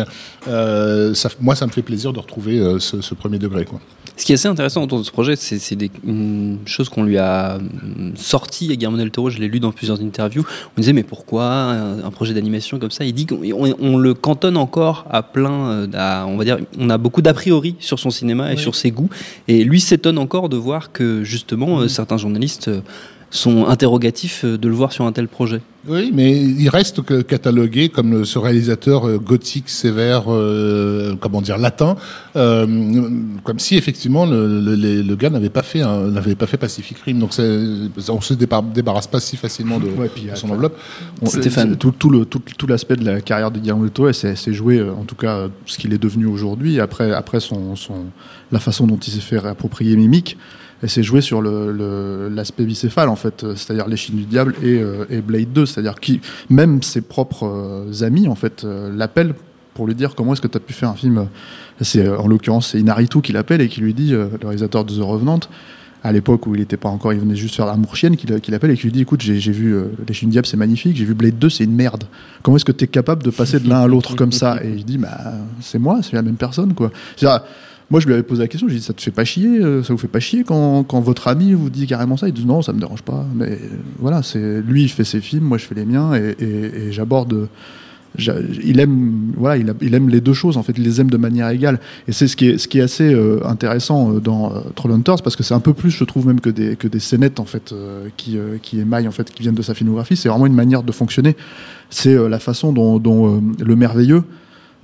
Euh, 0.48 1.14
ça, 1.14 1.30
moi, 1.40 1.56
ça 1.56 1.66
me 1.68 1.72
fait 1.72 1.82
plaisir 1.92 2.14
de 2.14 2.20
retrouver 2.20 2.60
euh, 2.60 2.80
ce, 2.80 3.02
ce 3.02 3.14
premier 3.22 3.40
degré. 3.40 3.64
Quoi. 3.66 3.80
Ce 4.20 4.26
qui 4.26 4.32
est 4.32 4.36
assez 4.40 4.48
intéressant 4.48 4.82
autour 4.84 4.98
de 5.00 5.04
ce 5.04 5.12
projet, 5.12 5.36
c'est 5.36 5.76
des 5.76 5.92
une 6.06 6.58
chose 6.66 6.90
qu'on 6.90 7.04
lui 7.04 7.18
a 7.20 7.58
hum, 7.58 8.14
sorti 8.16 8.72
à 8.72 8.76
Guillermo 8.76 8.98
del 8.98 9.12
Toro, 9.12 9.30
je 9.30 9.38
l'ai 9.42 9.48
lu 9.48 9.60
dans 9.60 9.72
plusieurs 9.72 10.02
interviews. 10.02 10.44
On 10.76 10.82
disait 10.82 10.94
mais 10.94 11.04
pourquoi 11.04 11.46
un, 11.46 12.04
un 12.04 12.12
projet 12.12 12.34
d'animation 12.34 12.80
comme 12.80 12.90
ça? 12.92 13.06
Il 13.06 13.14
dit 13.14 13.26
qu'on 13.28 13.42
on, 13.44 13.76
on 13.80 13.98
le 13.98 14.14
cantonne 14.16 14.58
encore 14.58 15.06
à 15.10 15.22
plein, 15.22 15.88
à- 15.94 16.26
on 16.28 16.36
va 16.36 16.44
dire, 16.46 16.58
on 16.80 16.90
a 16.90 16.98
beaucoup 16.98 17.22
d'a 17.22 17.34
priori 17.34 17.76
sur 17.80 18.00
son 18.00 18.10
cinéma 18.10 18.52
et 18.54 18.58
sur 18.58 18.74
ses 18.76 18.90
goûts. 18.92 19.10
Et 19.48 19.64
lui 19.64 19.80
s'étonne 19.80 20.18
encore 20.18 20.50
de 20.50 20.58
voir 20.58 20.92
que 20.92 21.24
justement 21.24 21.88
certains 21.88 22.18
journalistes 22.18 22.70
euh, 22.70 22.82
sont 23.30 23.66
interrogatifs 23.68 24.46
euh, 24.46 24.58
de 24.58 24.68
le 24.70 24.74
voir 24.74 24.92
sur 24.94 25.06
un 25.06 25.12
tel 25.12 25.28
projet. 25.28 25.62
Oui, 25.90 26.12
mais 26.14 26.38
il 26.42 26.68
reste 26.70 27.02
que 27.02 27.22
catalogué 27.22 27.88
comme 27.90 28.12
le- 28.12 28.26
ce 28.26 28.40
réalisateur 28.40 29.08
euh, 29.08 29.18
gothique, 29.20 29.70
sévère, 29.70 30.24
euh, 30.28 31.16
comment 31.20 31.42
dire, 31.42 31.58
latin, 31.58 31.96
euh, 32.36 32.66
comme 33.44 33.60
si 33.60 33.76
effectivement 33.78 34.26
le, 34.26 34.60
le, 34.76 35.16
gars 35.16 35.30
n'avait 35.30 35.50
pas 35.50 35.64
fait 35.64 35.80
n'avait 35.80 36.36
pas 36.36 36.46
fait 36.48 36.58
Pacific 36.58 36.98
Rim. 37.00 37.20
Donc 37.20 37.32
on 38.10 38.22
se 38.22 38.34
débar- 38.34 38.64
débarrasse 38.74 39.08
pas 39.08 39.20
si 39.20 39.38
facilement 39.38 39.80
de, 39.80 39.88
Ouais, 39.90 40.10
puis, 40.14 40.26
de 40.26 40.30
euh, 40.32 40.36
son 40.36 40.50
enveloppe. 40.50 40.78
On- 41.22 41.26
Stéphane. 41.28 41.76
Tout, 41.78 41.92
tout 41.98 42.10
le 42.10 42.26
tout, 42.26 42.42
tout 42.58 42.68
l'aspect 42.68 42.96
de 42.96 43.06
la 43.06 43.22
carrière 43.22 43.52
de 43.52 43.60
Guillermo 43.60 43.84
del 43.84 43.92
Toro, 43.92 44.12
c'est 44.14 44.54
joué, 44.54 44.80
euh, 44.80 44.92
en 44.94 45.04
tout 45.04 45.16
cas, 45.16 45.36
euh, 45.38 45.48
ce 45.66 45.78
qu'il 45.78 45.94
est 45.94 45.98
devenu 46.02 46.26
aujourd'hui. 46.26 46.80
Après, 46.80 47.12
après 47.14 47.40
son, 47.40 47.76
son, 47.76 48.06
la 48.52 48.60
façon 48.60 48.88
dont 48.88 48.98
il 48.98 49.12
s'est 49.12 49.20
fait 49.20 49.40
réapproprier 49.40 49.96
Mimic, 49.96 50.38
et 50.84 50.88
c'est 50.88 51.04
joué 51.04 51.22
sur 51.22 51.42
le- 51.42 51.72
le- 51.72 52.30
l'aspect 52.30 52.64
bicéphale, 52.66 53.10
en 53.10 53.16
fait, 53.16 53.46
c'est-à-dire 53.56 53.88
les 53.88 53.98
Chines 53.98 54.16
du 54.18 54.26
Diable 54.26 54.54
et, 54.62 54.80
euh, 54.80 55.06
et 55.10 55.22
Blade 55.22 55.52
2, 55.54 55.66
c'est-à-dire 55.66 55.96
qui, 56.00 56.22
même 56.50 56.84
ses 56.84 57.02
propres 57.02 57.46
euh, 57.46 58.04
amis, 58.06 58.28
en 58.28 58.36
fait, 58.36 58.64
euh, 58.64 58.92
l'appellent 58.96 59.34
pour 59.74 59.88
lui 59.88 59.96
dire 59.96 60.16
comment 60.16 60.34
est-ce 60.34 60.42
que 60.42 60.48
tu 60.48 60.58
as 60.58 60.62
pu 60.62 60.74
faire 60.74 60.90
un 60.90 60.96
film. 60.96 61.28
C'est 61.82 62.08
en 62.10 62.28
l'occurrence 62.28 62.70
c'est 62.72 62.80
Inaritu 62.80 63.22
qui 63.22 63.32
l'appelle 63.32 63.62
et 63.62 63.68
qui 63.68 63.82
lui 63.82 63.94
dit, 63.94 64.10
le 64.12 64.30
réalisateur 64.42 64.84
de 64.86 64.94
The 64.94 65.02
Revenant, 65.02 65.40
à 66.04 66.12
l'époque 66.12 66.48
où 66.48 66.56
il 66.56 66.60
n'était 66.62 66.78
pas 66.78 66.90
encore, 66.90 67.12
il 67.14 67.20
venait 67.20 67.36
juste 67.36 67.56
faire 67.56 67.68
Amour 67.68 67.96
Chienne, 67.96 68.16
qu'il 68.18 68.40
qu'il 68.42 68.54
appelle 68.56 68.72
et 68.72 68.76
qui 68.76 68.84
lui 68.84 68.92
dit 68.92 69.02
écoute, 69.02 69.22
j'ai 69.22 69.52
vu 69.52 69.74
euh, 69.76 69.86
Les 70.08 70.14
Chines 70.16 70.30
du 70.30 70.34
Diable, 70.34 70.48
c'est 70.48 70.58
magnifique, 70.58 70.96
j'ai 70.96 71.06
vu 71.06 71.14
Blade 71.14 71.38
2, 71.38 71.50
c'est 71.50 71.64
une 71.64 71.76
merde. 71.76 72.06
Comment 72.44 72.58
est-ce 72.58 72.66
que 72.66 72.72
tu 72.72 72.86
es 72.86 72.88
capable 72.88 73.22
de 73.24 73.30
passer 73.30 73.60
de 73.60 73.68
l'un 73.70 73.82
à 73.82 73.88
l'autre 73.88 74.16
comme 74.16 74.32
ça? 74.32 74.64
Et 74.64 74.70
il 74.78 74.86
dit 74.86 74.98
bah, 74.98 75.34
c'est 75.60 75.80
moi, 75.80 76.00
c'est 76.02 76.14
la 76.14 76.22
même 76.24 76.36
personne, 76.38 76.74
quoi. 76.74 76.92
Moi, 77.90 78.02
je 78.02 78.08
lui 78.08 78.14
avais 78.14 78.24
posé 78.24 78.42
la 78.42 78.48
question, 78.50 78.68
je 78.68 78.74
lui 78.74 78.78
ai 78.78 78.82
dit 78.82 78.86
ça 78.86 78.94
te 78.94 79.02
fait 79.02 79.12
pas 79.12 79.24
chier, 79.24 79.60
euh, 79.64 79.82
ça 79.82 79.94
vous 79.94 80.00
fait 80.00 80.10
pas 80.10 80.20
chier 80.20 80.44
quand, 80.44 80.84
quand 80.84 81.00
votre 81.00 81.30
ami 81.30 81.54
vous 81.54 81.70
dit 81.70 81.88
carrément 81.88 82.18
ça? 82.18 82.28
Il 82.28 82.34
dit 82.34 82.46
non, 82.46 82.62
ça 82.62 82.74
me 82.74 82.80
dérange 82.80 83.02
pas. 83.02 83.26
Mais 83.34 83.52
euh, 83.52 83.58
voilà, 84.00 84.24
c'est 84.24 84.62
lui, 84.62 84.84
il 84.84 84.90
fait 84.90 85.06
ses 85.06 85.22
films, 85.22 85.46
moi 85.46 85.58
je 85.58 85.66
fais 85.66 85.76
les 85.76 85.86
miens 85.86 86.14
et, 86.14 86.36
et- 86.40 86.88
et 86.88 86.92
j'aborde. 86.92 87.48
j'a- 88.18 88.36
Il 88.62 88.82
aime, 88.82 89.32
voilà, 89.38 89.56
il, 89.56 89.70
a- 89.70 89.74
il 89.80 89.94
aime 89.94 90.10
les 90.10 90.20
deux 90.20 90.34
choses 90.34 90.58
en 90.58 90.64
fait, 90.64 90.74
il 90.78 90.84
les 90.84 91.00
aime 91.00 91.10
de 91.10 91.16
manière 91.16 91.48
égale. 91.50 91.80
Et 92.10 92.12
c'est 92.12 92.28
ce 92.28 92.36
qui 92.36 92.50
est, 92.50 92.58
ce 92.58 92.68
qui 92.68 92.80
est 92.80 92.82
assez 92.82 93.14
euh, 93.14 93.40
intéressant 93.46 94.12
euh, 94.16 94.20
dans 94.20 94.52
euh, 94.54 94.60
Trollhunters 94.76 95.22
parce 95.24 95.38
que 95.38 95.44
c'est 95.44 95.54
un 95.54 95.62
peu 95.62 95.74
plus, 95.74 95.92
je 95.92 96.04
trouve 96.04 96.28
même 96.28 96.42
que 96.42 96.50
des 96.50 96.76
que 96.76 96.90
des 96.90 97.00
scénettes 97.00 97.40
en 97.40 97.46
fait 97.46 97.72
euh, 97.72 98.10
qui 98.18 98.38
qui 98.62 98.82
émaillent 98.82 99.08
en 99.08 99.12
fait, 99.12 99.32
qui 99.34 99.44
viennent 99.44 99.56
de 99.56 99.62
sa 99.62 99.74
filmographie. 99.74 100.18
C'est 100.18 100.28
vraiment 100.28 100.46
une 100.48 100.56
manière 100.56 100.84
de 100.84 100.92
fonctionner. 100.92 101.38
C'est 101.90 102.16
la 102.28 102.40
façon 102.40 102.74
dont, 102.74 103.00
dont, 103.00 103.42
le 103.64 103.76
merveilleux 103.78 104.24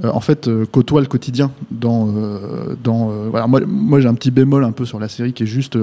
euh, 0.03 0.09
en 0.11 0.19
fait 0.21 0.47
euh, 0.47 0.65
côtoie 0.65 1.01
le 1.01 1.07
quotidien 1.07 1.51
dans 1.71 2.07
euh, 2.15 2.75
dans 2.83 3.07
voilà 3.29 3.47
moi 3.47 3.99
j'ai 4.01 4.07
un 4.07 4.13
petit 4.15 4.31
bémol 4.31 4.63
un 4.63 4.71
peu 4.71 4.85
sur 4.85 4.99
la 4.99 5.07
série 5.07 5.33
qui 5.33 5.43
est 5.43 5.47
juste 5.47 5.77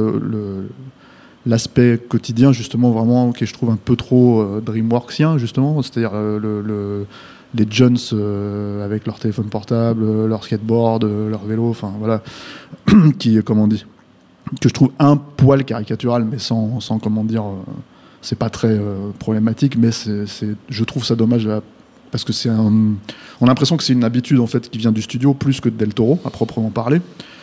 l'aspect 1.46 1.98
quotidien 2.08 2.52
justement 2.52 2.90
vraiment 2.90 3.32
que 3.32 3.46
je 3.46 3.52
trouve 3.54 3.70
un 3.70 3.78
peu 3.82 3.96
trop 3.96 4.44
DreamWorksien 4.64 5.38
justement. 5.38 5.80
C'est-à-dire 5.82 6.12
le, 6.14 6.60
le- 6.60 7.06
les 7.54 7.66
Jones 7.68 7.96
avec 8.84 9.06
leur 9.06 9.18
téléphone 9.18 9.46
portable 9.46 10.26
leur 10.26 10.44
skateboard 10.44 11.04
leur 11.04 11.42
vélo 11.44 11.68
enfin 11.70 11.92
voilà 11.98 12.22
qui 13.18 13.42
comment 13.42 13.64
on 13.64 13.68
dit 13.68 13.84
que 14.60 14.68
je 14.68 14.74
trouve 14.74 14.90
un 15.00 15.16
poil 15.16 15.64
caricatural 15.64 16.24
mais 16.30 16.38
sans, 16.38 16.78
sans 16.78 16.98
comment 17.00 17.24
dire 17.24 17.42
c'est 18.22 18.38
pas 18.38 18.50
très 18.50 18.80
problématique 19.18 19.76
mais 19.76 19.90
je 19.92 20.84
trouve 20.84 21.04
ça 21.04 21.16
dommage 21.16 21.48
à- 21.48 21.60
parce 22.10 22.24
que 22.24 22.32
c'est 22.32 22.48
un 22.48 22.72
on 23.40 23.46
a 23.46 23.48
l'impression 23.48 23.76
que 23.76 23.82
c'est 23.84 23.92
une 23.94 24.04
habitude 24.04 24.40
en 24.40 24.46
fait 24.46 24.68
qui 24.70 24.78
vient 24.78 24.92
du 24.92 25.02
studio 25.02 25.34
plus 25.34 25.60
que 25.60 25.68
de 25.68 25.76
Del 25.76 25.94
Toro 25.94 26.18
à 26.24 26.30
proprement 26.30 26.70
parler 26.70 27.00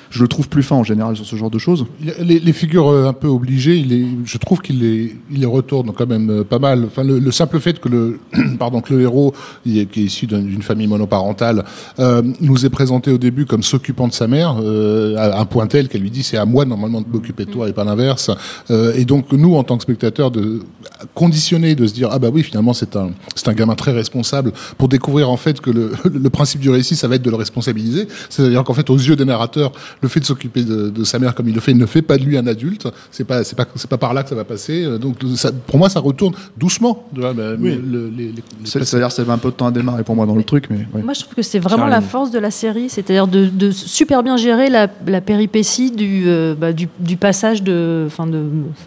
je 0.09 0.21
le 0.21 0.29
trouve 0.29 0.47
plus 0.47 0.63
fin 0.63 0.77
en 0.77 0.86
général 0.86 1.17
sur 1.17 1.25
ce 1.25 1.36
genre 1.36 1.50
de 1.50 1.59
choses 1.59 1.86
Les, 2.21 2.53
figures 2.53 2.88
euh, 2.88 3.07
un 3.09 3.13
peu 3.13 3.27
obligées, 3.27 3.86
je 4.24 4.38
trouve 4.38 4.62
qu'il 4.62 4.79
les, 4.79 5.13
il 5.29 5.41
les 5.41 5.45
retourne 5.45 5.91
quand 5.91 6.07
même 6.07 6.29
euh, 6.29 6.43
pas 6.45 6.59
mal. 6.59 6.86
Enfin, 6.86 7.03
le, 7.03 7.19
le 7.19 7.31
simple 7.31 7.59
fait 7.59 7.77
que 7.81 7.89
le, 7.89 8.19
pardon, 8.57 8.79
que 8.79 8.93
le 8.93 9.01
héros, 9.01 9.33
qui 9.65 9.81
est 9.81 9.97
issu 9.97 10.25
d'un- 10.25 10.39
d'une 10.41 10.62
famille 10.62 10.88
monoparentale, 10.88 11.65
euh, 12.00 12.21
nous 12.39 12.65
est 12.65 12.69
présenté 12.69 13.12
au 13.12 13.17
début 13.17 13.45
comme 13.45 13.63
s'occupant 13.63 14.07
de 14.07 14.13
sa 14.13 14.27
mère, 14.27 14.51
à 15.17 15.41
un 15.41 15.45
point 15.45 15.67
tel 15.67 15.89
qu'elle 15.89 16.01
lui 16.01 16.09
dit 16.12 16.24
c'est 16.24 16.38
à 16.38 16.45
moi 16.45 16.63
normalement 16.63 17.01
de 17.01 17.07
m'occuper 17.12 17.43
de 17.43 17.51
toi 17.51 17.67
et 17.67 17.74
pas 17.74 17.83
l'inverse. 17.83 18.31
Et 18.69 19.03
donc 19.03 19.33
nous, 19.33 19.55
en 19.55 19.63
tant 19.65 19.75
que 19.75 19.83
spectateurs, 19.83 20.31
de 20.31 20.62
conditionner, 21.13 21.75
de 21.75 21.85
se 21.87 21.93
dire 21.93 22.09
ah 22.11 22.19
bah 22.19 22.29
oui 22.33 22.43
finalement 22.43 22.73
c'est 22.73 22.95
un, 22.95 23.11
c'est 23.35 23.47
un 23.47 23.53
gamin 23.53 23.75
très 23.75 23.91
responsable, 23.91 24.51
pour 24.77 24.87
découvrir 24.87 25.29
en 25.29 25.37
fait 25.37 25.59
que 25.61 25.69
le, 25.71 25.91
le 26.05 26.29
principe 26.29 26.61
du 26.61 26.69
récit, 26.69 26.95
ça 26.95 27.07
va 27.07 27.15
être 27.15 27.21
de 27.21 27.29
le 27.29 27.35
responsabiliser. 27.35 28.07
C'est-à-dire 28.29 28.63
qu'en 28.63 28.73
fait 28.73 28.89
aux 28.89 28.95
yeux 28.97 29.15
des 29.15 29.25
narrateurs, 29.25 29.71
le 30.01 30.07
fait 30.09 30.19
de 30.19 30.25
s'occuper 30.25 30.63
de, 30.63 30.89
de 30.89 31.03
sa 31.03 31.19
mère 31.19 31.35
comme 31.35 31.47
il 31.49 31.55
le 31.55 31.61
fait 31.61 31.73
ne 31.73 31.85
fait 31.85 32.01
pas 32.01 32.17
de 32.17 32.23
lui 32.23 32.37
un 32.37 32.47
adulte. 32.47 32.87
C'est 33.11 33.23
pas, 33.25 33.43
c'est 33.43 33.55
pas, 33.55 33.65
c'est 33.75 33.89
pas 33.89 33.97
par 33.97 34.13
là 34.13 34.23
que 34.23 34.29
ça 34.29 34.35
va 34.35 34.43
passer. 34.43 34.85
Donc 34.99 35.17
ça, 35.35 35.51
pour 35.51 35.77
moi, 35.77 35.89
ça 35.89 35.99
retourne 35.99 36.33
doucement. 36.57 37.05
le- 37.15 37.55
les- 38.15 38.31
les- 38.31 38.33
c'est-à-dire 38.65 39.11
ça 39.11 39.23
met 39.23 39.31
un 39.31 39.37
peu 39.37 39.49
de 39.49 39.55
temps 39.55 39.67
à 39.67 39.71
démarrer 39.71 40.03
pour 40.03 40.15
moi 40.15 40.25
dans 40.25 40.35
le 40.35 40.43
truc 40.43 40.65
mais 40.69 40.87
ouais. 40.93 41.03
Moi, 41.03 41.13
je 41.13 41.21
trouve 41.21 41.35
que 41.35 41.41
c'est 41.41 41.59
vraiment 41.59 41.83
Charline. 41.83 41.95
la 41.95 42.01
force 42.01 42.31
de 42.31 42.39
la 42.39 42.51
série, 42.51 42.89
c'est-à-dire 42.89 43.27
de, 43.27 43.45
de 43.45 43.71
super 43.71 44.23
bien 44.23 44.37
gérer 44.37 44.69
la, 44.69 44.87
la 45.05 45.21
péripétie 45.21 45.91
du, 45.91 46.23
euh, 46.27 46.55
bah, 46.55 46.73
du, 46.73 46.87
du 46.99 47.17
passage 47.17 47.63
de 47.63 48.07
fin, 48.09 48.27
de 48.27 48.43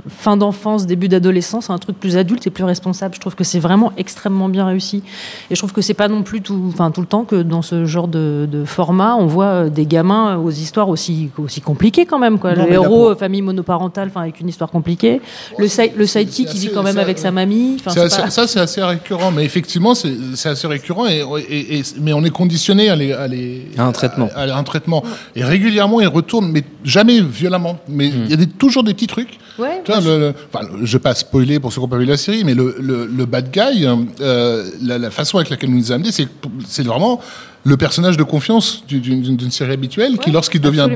fin 0.09 0.37
d'enfance, 0.37 0.87
début 0.87 1.09
d'adolescence, 1.09 1.71
à 1.71 1.73
un 1.75 1.79
truc 1.79 2.00
plus 2.01 2.17
adulte 2.17 2.47
et 2.47 2.51
plus 2.51 2.65
responsable. 2.65 3.15
Je 3.15 3.21
trouve 3.21 3.35
que 3.37 3.45
c'est 3.45 3.59
vraiment 3.61 3.93
extrêmement 3.97 4.49
bien 4.49 4.67
réussi. 4.67 5.03
Et 5.51 5.55
je 5.55 5.61
trouve 5.61 5.73
que 5.73 5.83
c'est 5.83 5.95
pas 5.95 6.09
non 6.09 6.23
plus 6.23 6.41
tout, 6.41 6.61
enfin, 6.73 6.91
tout 6.91 7.01
le 7.01 7.07
temps 7.07 7.25
que 7.25 7.37
dans 7.43 7.63
ce 7.63 7.85
genre 7.85 8.09
de, 8.09 8.49
de 8.51 8.65
format, 8.65 9.15
on 9.17 9.27
voit 9.27 9.45
euh, 9.45 9.69
des 9.69 9.87
gamins 9.87 10.37
aux 10.37 10.51
histoires 10.51 10.89
aussi, 10.89 11.31
aussi 11.39 11.61
compliquées 11.61 12.07
quand 12.07 12.19
même. 12.19 12.39
Quoi. 12.39 12.55
Non, 12.55 12.65
le 12.67 12.73
héros, 12.73 13.11
euh, 13.11 13.15
famille 13.15 13.43
monoparentale, 13.43 14.09
enfin, 14.09 14.23
avec 14.23 14.41
une 14.41 14.49
histoire 14.49 14.71
compliquée. 14.71 15.21
Le, 15.59 15.69
side, 15.69 15.93
le 15.97 16.07
sidekick 16.07 16.49
qui 16.49 16.59
vit 16.59 16.71
quand 16.73 16.83
même 16.83 16.99
avec 16.99 17.19
sa 17.19 17.31
mamie. 17.31 17.77
Enfin, 17.79 17.91
C'est 17.91 18.01
c'est 18.01 18.07
assez- 18.07 18.23
pas- 18.23 18.31
Ça, 18.31 18.47
c'est 18.47 18.61
assez 18.61 18.83
récurrent, 18.83 19.31
mais 19.31 19.45
effectivement, 19.45 19.95
c'est 19.95 20.49
assez 20.49 20.67
récurrent, 20.67 21.07
et, 21.07 21.23
et- 21.49 21.79
et- 21.79 21.83
mais 22.01 22.13
on 22.13 22.25
est 22.25 22.31
conditionné 22.31 22.89
à, 22.89 22.97
les, 22.97 23.13
à, 23.13 23.29
les- 23.29 23.69
À 23.77 23.85
un 23.85 23.93
traitement. 23.93 24.29
à- 24.35 24.43
à 24.43 24.57
un 24.57 24.63
traitement. 24.65 25.03
Et 25.37 25.45
régulièrement, 25.45 26.01
ils 26.01 26.07
retournent, 26.07 26.51
mais 26.51 26.63
jamais 26.85 27.21
violemment. 27.21 27.79
Mais 27.89 28.09
Hmm. 28.09 28.23
il 28.25 28.31
y 28.31 28.35
a 28.35 28.37
des- 28.37 28.47
toujours 28.47 28.83
des 28.85 28.95
petits 28.95 29.07
trucs. 29.07 29.39
Ouais, 29.61 29.83
Tu 29.85 29.93
vois, 29.93 30.01
le- 30.01 30.19
le- 30.19 30.35
enfin, 30.53 30.67
le- 30.67 30.85
je 30.87 30.93
vais 30.93 30.99
pas 31.03 31.15
spoiler 31.15 31.61
pour 31.61 31.71
ceux 31.73 31.77
qui 31.77 31.81
n'ont 31.83 31.89
pas 31.89 31.99
vu 31.99 32.05
la 32.07 32.17
série, 32.17 32.45
mais 32.45 32.55
le, 32.55 32.77
le, 32.81 33.27
bad 33.27 33.51
guy, 33.51 33.87
euh, 34.21 34.71
la, 34.83 34.99
la 34.99 35.11
façon 35.11 35.37
avec 35.39 35.51
laquelle 35.51 35.71
nous 35.71 35.79
nous 35.79 35.93
a 35.93 35.97
amené, 35.97 36.11
c'est 36.13 36.27
c'est 36.67 36.85
vraiment 36.87 37.21
le 37.65 37.77
personnage 37.77 38.17
de 38.17 38.23
confiance 38.23 38.85
du- 38.87 39.01
d'une 39.01 39.51
série 39.51 39.73
habituelle 39.73 40.17
qui, 40.19 40.29
Ouais, 40.31 40.33
lorsqu'il 40.33 40.63
devient, 40.63 40.87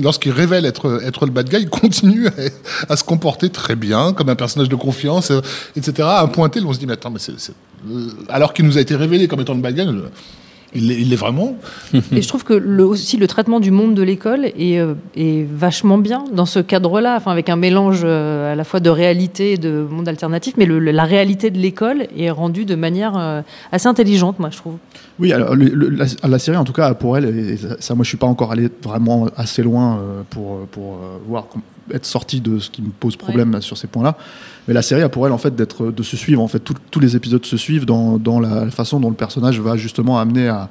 lorsqu'il 0.00 0.30
révèle 0.30 0.64
être, 0.66 1.00
être 1.04 1.26
le 1.26 1.32
bad 1.32 1.48
guy, 1.48 1.66
continue 1.70 2.28
à, 2.28 2.92
à 2.92 2.96
se 2.96 3.02
comporter 3.02 3.50
très 3.50 3.74
bien, 3.74 4.12
comme 4.12 4.28
un 4.28 4.36
personnage 4.36 4.68
de 4.68 4.76
confiance, 4.76 5.32
euh, 5.32 5.40
etc. 5.76 5.94
À 6.02 6.22
un 6.22 6.28
point 6.28 6.48
tel 6.48 6.64
où 6.64 6.68
on 6.68 6.72
se 6.72 6.78
dit, 6.78 6.86
mais 6.86 6.92
attends, 6.92 7.10
mais 7.10 7.18
c'est, 7.18 7.32
euh, 7.90 8.08
alors 8.28 8.52
qu'il 8.54 8.64
nous 8.66 8.78
a 8.78 8.80
été 8.80 8.94
révélé 8.94 9.26
comme 9.26 9.40
étant 9.40 9.54
le 9.54 9.60
bad 9.60 9.74
guy, 9.74 9.84
il 10.74 11.08
l'est 11.10 11.16
vraiment. 11.16 11.56
Et 12.12 12.22
je 12.22 12.28
trouve 12.28 12.44
que 12.44 12.54
le, 12.54 12.84
aussi 12.84 13.16
le 13.16 13.26
traitement 13.26 13.60
du 13.60 13.70
monde 13.70 13.94
de 13.94 14.02
l'école 14.02 14.46
est, 14.46 14.78
euh, 14.78 14.94
est 15.16 15.46
vachement 15.50 15.98
bien 15.98 16.24
dans 16.32 16.46
ce 16.46 16.58
cadre-là, 16.60 17.16
enfin, 17.16 17.30
avec 17.30 17.48
un 17.48 17.56
mélange 17.56 18.00
euh, 18.04 18.52
à 18.52 18.54
la 18.54 18.64
fois 18.64 18.80
de 18.80 18.88
réalité 18.90 19.52
et 19.52 19.56
de 19.58 19.86
monde 19.90 20.08
alternatif, 20.08 20.54
mais 20.56 20.64
le- 20.66 20.78
la 20.78 21.04
réalité 21.04 21.50
de 21.50 21.58
l'école 21.58 22.06
est 22.16 22.30
rendue 22.30 22.64
de 22.64 22.74
manière 22.74 23.16
euh, 23.16 23.42
assez 23.70 23.86
intelligente, 23.88 24.38
moi, 24.38 24.48
je 24.50 24.56
trouve. 24.56 24.76
Oui, 25.18 25.32
alors 25.32 25.54
le- 25.54 25.88
la, 25.90 26.06
la 26.26 26.38
série, 26.38 26.56
en 26.56 26.64
tout 26.64 26.72
cas, 26.72 26.94
pour 26.94 27.16
elle, 27.18 27.26
et 27.26 27.58
ça, 27.80 27.94
moi, 27.94 28.04
je 28.04 28.08
suis 28.08 28.16
pas 28.18 28.26
encore 28.26 28.50
allé 28.52 28.68
vraiment 28.82 29.28
assez 29.36 29.62
loin 29.62 30.00
pour, 30.30 30.60
pour 30.70 30.98
voir 31.28 31.46
être 31.92 32.06
sorti 32.06 32.40
de 32.40 32.58
ce 32.58 32.70
qui 32.70 32.82
me 32.82 32.90
pose 32.90 33.16
problème 33.16 33.60
sur 33.60 33.76
ces 33.76 33.86
points-là. 33.86 34.16
Mais 34.68 34.74
la 34.74 34.82
série 34.82 35.02
a 35.02 35.08
pour 35.08 35.26
elle, 35.26 35.32
en 35.32 35.38
fait, 35.38 35.54
d'être, 35.56 35.90
de 35.90 36.02
se 36.02 36.16
suivre. 36.16 36.40
En 36.42 36.48
fait, 36.48 36.60
Tout- 36.60 36.74
tous 36.90 37.00
les 37.00 37.16
épisodes 37.16 37.44
se 37.44 37.56
suivent 37.56 37.84
dans, 37.86 38.18
dans 38.18 38.38
la 38.40 38.70
façon 38.70 39.00
dont 39.00 39.08
le 39.10 39.16
personnage 39.16 39.60
va 39.60 39.76
justement 39.76 40.18
amener 40.20 40.48
à, 40.48 40.68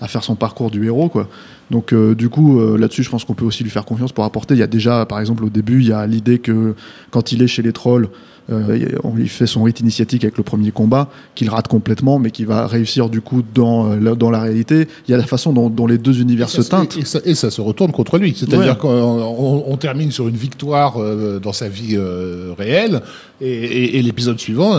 à 0.00 0.08
faire 0.08 0.22
son 0.24 0.34
parcours 0.36 0.70
du 0.70 0.84
héros, 0.86 1.08
quoi. 1.08 1.28
Donc, 1.72 1.92
euh, 1.92 2.14
du 2.14 2.28
coup, 2.28 2.60
euh, 2.60 2.76
là-dessus, 2.78 3.02
je 3.02 3.10
pense 3.10 3.24
qu'on 3.24 3.32
peut 3.34 3.44
aussi 3.46 3.64
lui 3.64 3.70
faire 3.70 3.84
confiance 3.86 4.12
pour 4.12 4.24
apporter. 4.24 4.52
Il 4.54 4.60
y 4.60 4.62
a 4.62 4.66
déjà, 4.68 5.06
par 5.06 5.18
exemple, 5.20 5.42
au 5.44 5.48
début, 5.48 5.80
il 5.80 5.88
y 5.88 5.92
a 5.92 6.06
l'idée 6.06 6.38
que 6.38 6.74
quand 7.10 7.32
il 7.32 7.42
est 7.42 7.46
chez 7.48 7.62
les 7.62 7.72
trolls, 7.72 8.08
euh, 8.50 8.88
on 9.04 9.14
lui 9.14 9.28
fait 9.28 9.46
son 9.46 9.62
rite 9.62 9.78
initiatique 9.80 10.24
avec 10.24 10.36
le 10.36 10.42
premier 10.42 10.72
combat, 10.72 11.08
qu'il 11.36 11.48
rate 11.48 11.68
complètement, 11.68 12.18
mais 12.18 12.32
qui 12.32 12.44
va 12.44 12.66
réussir 12.66 13.08
du 13.08 13.20
coup 13.20 13.40
dans, 13.54 13.92
euh, 13.92 14.00
la- 14.00 14.14
dans 14.16 14.30
la 14.32 14.40
réalité. 14.40 14.88
Il 15.06 15.12
y 15.12 15.14
a 15.14 15.16
la 15.16 15.22
façon 15.26 15.52
dont, 15.52 15.70
dont 15.70 15.86
les 15.86 15.96
deux 15.96 16.20
univers 16.20 16.48
se 16.50 16.60
teintent. 16.60 16.96
et, 16.98 17.04
ça, 17.04 17.20
et 17.24 17.36
ça 17.36 17.50
se 17.52 17.60
retourne 17.60 17.92
contre 17.92 18.18
lui. 18.18 18.34
C'est-à-dire 18.36 18.72
Ouais. 18.72 18.78
qu'on 18.78 18.88
on, 18.88 19.64
on 19.72 19.76
termine 19.76 20.10
sur 20.10 20.26
une 20.26 20.34
victoire 20.36 20.96
euh, 21.00 21.38
dans 21.38 21.52
sa 21.52 21.68
vie 21.68 21.94
euh, 21.96 22.52
réelle, 22.58 23.00
et, 23.44 24.00
l'épisode 24.02 24.38
suivant, 24.38 24.74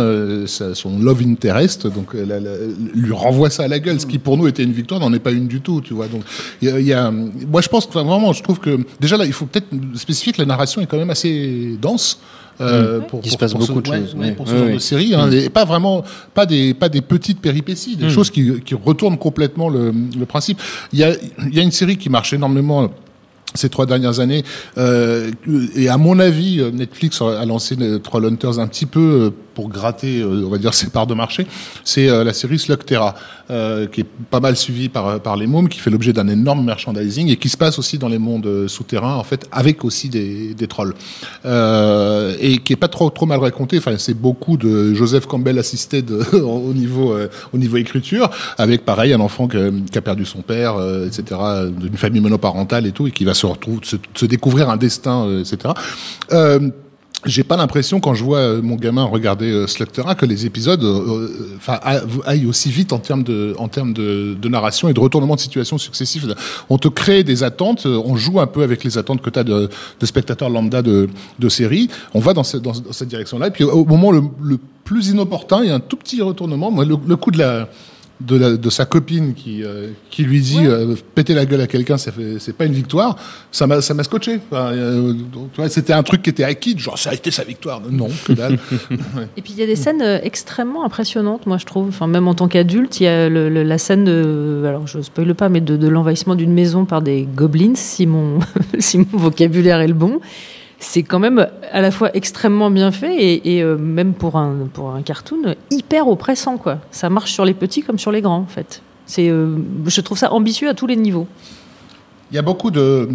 ça- 0.45 0.73
son 0.73 1.00
love 1.00 1.21
interest, 1.25 1.85
donc 1.88 2.13
la- 2.13 2.39
la- 2.39 2.51
lui 2.95 3.12
renvoie 3.12 3.50
ça 3.50 3.63
à 3.63 3.67
la 3.67 3.79
gueule, 3.79 4.00
ce 4.00 4.05
qui 4.05 4.19
pour 4.19 4.38
nous 4.38 4.47
était 4.47 4.63
une 4.63 4.71
victoire, 4.71 5.00
n'en 5.01 5.12
est 5.13 5.19
pas 5.19 5.31
une 5.31 5.47
du 5.47 5.59
tout, 5.62 5.81
tu 5.81 5.93
vois. 5.93 6.07
Donc, 6.07 6.21
il 6.62 6.69
y 6.81 6.82
il 6.83 6.87
y 6.89 6.93
a- 6.93 7.11
moi 7.11 7.61
je 7.61 7.69
pense 7.69 7.85
que 7.85 7.91
enfin, 7.91 8.03
vraiment, 8.03 8.31
je 8.33 8.43
trouve 8.43 8.59
que 8.59 8.79
déjà 8.99 9.17
là, 9.17 9.25
il 9.25 9.33
faut 9.33 9.45
peut-être 9.45 9.67
spécifier 9.95 10.31
que 10.33 10.39
la 10.41 10.45
narration 10.45 10.81
est 10.81 10.85
quand 10.85 10.97
même 10.97 11.09
assez 11.09 11.77
dense. 11.81 12.19
euh, 12.61 12.99
pour, 12.99 13.21
Il 13.23 13.31
se 13.31 13.31
pour- 13.31 13.39
passe 13.39 13.51
pour 13.53 13.61
beaucoup 13.61 13.81
ce, 13.83 13.89
de 13.91 13.95
choses, 14.05 14.13
ouais, 14.15 14.31
pour 14.33 14.47
ce 14.47 14.51
Oui, 14.53 14.57
genre 14.59 14.67
oui. 14.67 14.73
de 14.75 14.79
série, 14.79 15.15
hein, 15.15 15.31
et 15.31 15.49
pas 15.49 15.65
vraiment, 15.65 16.03
pas 16.35 16.45
des, 16.45 16.75
pas 16.75 16.87
des 16.87 17.01
petites 17.01 17.39
péripéties, 17.41 17.95
des 17.95 18.09
choses 18.11 18.29
qui, 18.29 18.61
qui 18.61 18.75
retournent 18.75 19.17
complètement 19.17 19.69
le, 19.69 19.91
le 20.15 20.25
principe. 20.27 20.61
Il 20.93 20.99
y 20.99 21.03
a, 21.03 21.13
il 21.49 21.55
y 21.55 21.59
a 21.59 21.63
une 21.63 21.71
série 21.71 21.97
qui 21.97 22.09
marche 22.09 22.31
énormément 22.31 22.91
ces 23.55 23.69
trois 23.69 23.87
dernières 23.87 24.19
années. 24.19 24.43
Euh, 24.77 25.31
et 25.75 25.89
à 25.89 25.97
mon 25.97 26.19
avis, 26.19 26.59
euh, 26.59 26.69
Netflix 26.71 27.21
a 27.23 27.43
lancé 27.45 27.75
les 27.75 27.99
Trollhunters 27.99 28.59
un 28.59 28.67
petit 28.67 28.85
peu 28.85 28.99
euh, 28.99 29.29
pour 29.53 29.69
gratter, 29.69 30.22
euh, 30.22 30.43
on 30.45 30.50
va 30.50 30.57
dire, 30.57 30.74
ses 30.83 30.89
parts 30.89 31.07
de 31.07 31.13
marché. 31.13 31.48
C'est 31.83 32.10
euh, 32.10 32.24
la 32.24 32.33
série 32.33 32.60
Slugterra, 32.60 33.15
euh, 33.50 33.88
qui 33.88 34.01
est 34.01 34.07
pas 34.29 34.39
mal 34.39 34.55
suivie 34.55 34.89
par, 34.89 35.19
par 35.19 35.36
les 35.36 35.48
mômes, 35.48 35.69
qui 35.69 35.79
fait 35.79 35.89
l'objet 35.89 36.13
d'un 36.13 36.27
énorme 36.27 36.65
merchandising 36.65 37.29
et 37.29 37.38
qui 37.38 37.50
se 37.50 37.57
passe 37.57 37.79
aussi 37.79 37.98
dans 37.98 38.07
les 38.07 38.17
mondes 38.17 38.67
souterrains, 38.67 39.15
en 39.15 39.24
fait, 39.24 39.48
avec 39.51 39.83
aussi 39.86 40.10
des, 40.10 40.53
des 40.53 40.67
trolls. 40.67 40.93
Et 41.45 42.57
qui 42.60 42.74
est 42.74 42.79
pas 42.79 42.88
trop, 42.88 43.10
trop 43.10 43.25
mal 43.25 43.39
raconté. 43.39 43.77
Enfin, 43.77 43.95
c'est 43.98 44.13
beaucoup 44.13 44.57
de 44.57 44.93
Joseph 44.93 45.25
Campbell 45.25 45.60
assisté 45.60 46.01
de, 46.01 46.36
au 46.38 46.74
niveau, 46.74 47.15
au 47.53 47.57
niveau 47.57 47.77
écriture, 47.77 48.29
avec 48.57 48.86
pareil 48.86 49.13
un 49.13 49.19
enfant 49.19 49.48
qui 49.48 49.98
a 49.98 50.01
perdu 50.01 50.25
son 50.25 50.41
père, 50.41 50.75
etc., 51.05 51.39
d'une 51.77 51.98
famille 51.98 52.22
monoparentale 52.22 52.86
et 52.86 52.91
tout, 52.91 53.07
et 53.07 53.12
qui 53.12 53.25
va 53.25 53.33
se 53.33 53.45
retrouver, 53.45 53.79
se, 53.83 53.98
se 54.13 54.25
découvrir 54.25 54.69
un 54.69 54.77
destin, 54.77 55.39
etc. 55.39 55.74
Euh, 56.31 56.69
j'ai 57.25 57.43
pas 57.43 57.57
l'impression 57.57 57.99
quand 57.99 58.13
je 58.13 58.23
vois 58.23 58.39
euh, 58.39 58.61
mon 58.61 58.75
gamin 58.75 59.03
regarder 59.03 59.51
euh, 59.51 59.65
que 60.17 60.25
les 60.25 60.45
épisodes 60.45 60.83
euh, 60.83 61.29
euh, 61.69 62.21
aillent 62.25 62.45
aussi 62.45 62.69
vite 62.69 62.93
en 62.93 62.99
termes 62.99 63.23
de 63.23 63.55
en 63.57 63.67
termes 63.67 63.93
de, 63.93 64.37
narration 64.47 64.89
et 64.89 64.93
de 64.93 64.99
retournement 64.99 65.35
de 65.35 65.39
situation 65.39 65.77
successifs. 65.77 66.25
On 66.69 66.77
te 66.77 66.87
crée 66.87 67.23
des 67.23 67.43
attentes, 67.43 67.85
on 67.85 68.15
joue 68.15 68.39
un 68.39 68.47
peu 68.47 68.63
avec 68.63 68.83
les 68.83 68.97
attentes 68.97 69.21
que 69.21 69.29
tu 69.29 69.39
as 69.39 69.43
de, 69.43 69.69
de 69.99 70.05
spectateurs 70.05 70.49
lambda 70.49 70.81
de, 70.81 71.09
de 71.39 71.49
série. 71.49 71.89
On 72.13 72.19
va 72.19 72.33
dans, 72.33 72.43
ce- 72.43 72.57
dans, 72.57 72.71
dans 72.71 72.93
cette 72.93 73.09
direction-là 73.09 73.47
et 73.47 73.51
puis 73.51 73.63
au 73.63 73.85
moment 73.85 74.11
le, 74.11 74.23
plus 74.83 75.07
inopportun, 75.07 75.61
il 75.63 75.69
y 75.69 75.71
a 75.71 75.75
un 75.75 75.79
tout 75.79 75.95
petit 75.95 76.21
retournement. 76.21 76.69
Moi, 76.69 76.83
le 76.85 77.15
coup 77.15 77.31
de 77.31 77.37
la 77.39 77.69
de, 78.25 78.35
la, 78.37 78.57
de 78.57 78.69
sa 78.69 78.85
copine 78.85 79.33
qui, 79.33 79.63
euh, 79.63 79.89
qui 80.09 80.23
lui 80.23 80.39
dit 80.41 80.65
euh, 80.65 80.95
péter 81.15 81.33
la 81.33 81.45
gueule 81.45 81.61
à 81.61 81.67
quelqu'un, 81.67 81.97
c'est 81.97 82.55
pas 82.57 82.65
une 82.65 82.73
victoire, 82.73 83.17
ça 83.51 83.67
m'a 83.67 83.81
scotché. 83.81 84.39
Enfin, 84.51 84.71
euh, 84.73 85.13
C'était 85.69 85.93
un 85.93 86.03
truc 86.03 86.21
qui 86.21 86.29
était 86.29 86.43
acquis, 86.43 86.77
genre 86.77 86.97
ça 86.97 87.11
a 87.11 87.13
été 87.13 87.31
sa 87.31 87.43
victoire. 87.43 87.81
Non, 87.89 88.07
que 88.25 88.33
dalle. 88.33 88.57
Ouais. 89.15 89.27
Et 89.37 89.41
puis 89.41 89.53
il 89.53 89.59
y 89.59 89.63
a 89.63 89.65
des 89.65 89.75
scènes 89.75 90.01
euh, 90.01 90.19
extrêmement 90.23 90.85
impressionnantes, 90.85 91.45
moi 91.45 91.57
je 91.57 91.65
trouve. 91.65 91.87
Enfin, 91.89 92.07
même 92.07 92.27
en 92.27 92.33
tant 92.33 92.47
qu'adulte, 92.47 92.99
il 92.99 93.03
y 93.03 93.07
a 93.07 93.29
le- 93.29 93.49
le- 93.49 93.63
la 93.63 93.77
scène 93.77 94.03
de, 94.05 94.63
alors 94.67 94.87
je 94.87 95.01
spoile 95.01 95.35
pas, 95.35 95.49
mais 95.49 95.61
de, 95.61 95.77
de 95.77 95.87
l'envahissement 95.87 96.35
d'une 96.35 96.53
maison 96.53 96.85
par 96.85 97.01
des 97.01 97.27
goblins, 97.35 97.75
si 97.75 98.07
mon, 98.07 98.39
si 98.79 98.97
mon 98.99 99.05
vocabulaire 99.17 99.81
est 99.81 99.87
le 99.87 99.93
bon. 99.93 100.19
C'est 100.85 101.03
quand 101.03 101.19
même 101.19 101.47
à 101.71 101.79
la 101.81 101.91
fois 101.91 102.09
extrêmement 102.13 102.69
bien 102.69 102.91
fait 102.91 103.15
et, 103.15 103.55
et, 103.55 103.63
euh, 103.63 103.77
même 103.77 104.13
pour 104.13 104.35
un, 104.37 104.67
pour 104.73 104.91
un 104.91 105.01
cartoon 105.01 105.55
hyper 105.71 106.07
oppressant 106.09 106.57
quoi. 106.57 106.79
Ça 106.91 107.09
marche 107.09 107.31
sur 107.31 107.45
les 107.45 107.53
petits 107.53 107.83
comme 107.83 107.97
sur 107.97 108.11
les 108.11 108.21
grands 108.21 108.37
en 108.39 108.45
fait. 108.47 108.81
C'est, 109.05 109.29
euh, 109.29 109.55
je 109.85 110.01
trouve 110.01 110.17
ça 110.17 110.33
ambitieux 110.33 110.67
à 110.69 110.73
tous 110.73 110.85
les 110.87 110.97
niveaux. 110.97 111.25
Il 112.31 112.35
y 112.35 112.37
a 112.37 112.41
beaucoup 112.41 112.69
de, 112.69 113.09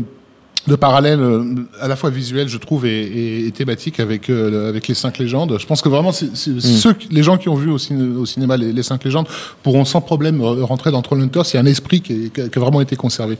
de 0.67 0.77
parallèles, 0.77 1.21
euh, 1.21 1.45
à 1.81 1.89
la 1.89 1.97
fois 1.97 2.09
visuels, 2.11 2.49
je 2.49 2.57
trouve, 2.59 2.87
et, 2.87 3.03
et- 3.03 3.47
et 3.47 3.51
thématiques 3.53 4.01
avec, 4.01 4.31
euh, 4.31 4.69
avec 4.71 4.89
les 4.89 4.95
cinq 4.95 5.19
légendes. 5.19 5.57
Je 5.61 5.67
pense 5.67 5.83
que 5.83 5.89
vraiment, 5.91 6.13
c'est- 6.13 6.35
c'est- 6.37 6.61
ceux, 6.61 6.95
les 7.11 7.23
gens 7.23 7.37
qui 7.37 7.49
ont 7.51 7.55
vu 7.55 7.71
au, 7.71 7.79
ciné- 7.79 8.17
au 8.17 8.25
cinéma 8.27 8.57
les, 8.57 8.73
les 8.73 8.83
cinq 8.83 9.05
légendes 9.05 9.29
pourront 9.63 9.85
sans 9.85 10.01
problème 10.01 10.41
rentrer 10.43 10.91
dans 10.91 11.03
Trollhunters. 11.03 11.45
Il 11.53 11.55
y 11.55 11.57
a 11.59 11.61
un 11.63 11.67
esprit 11.67 12.01
qui, 12.01 12.13
est- 12.13 12.33
qui 12.33 12.41
a 12.41 12.49
qui 12.49 12.59
a 12.59 12.61
vraiment 12.63 12.81
été 12.81 12.97
conservé. 12.97 13.37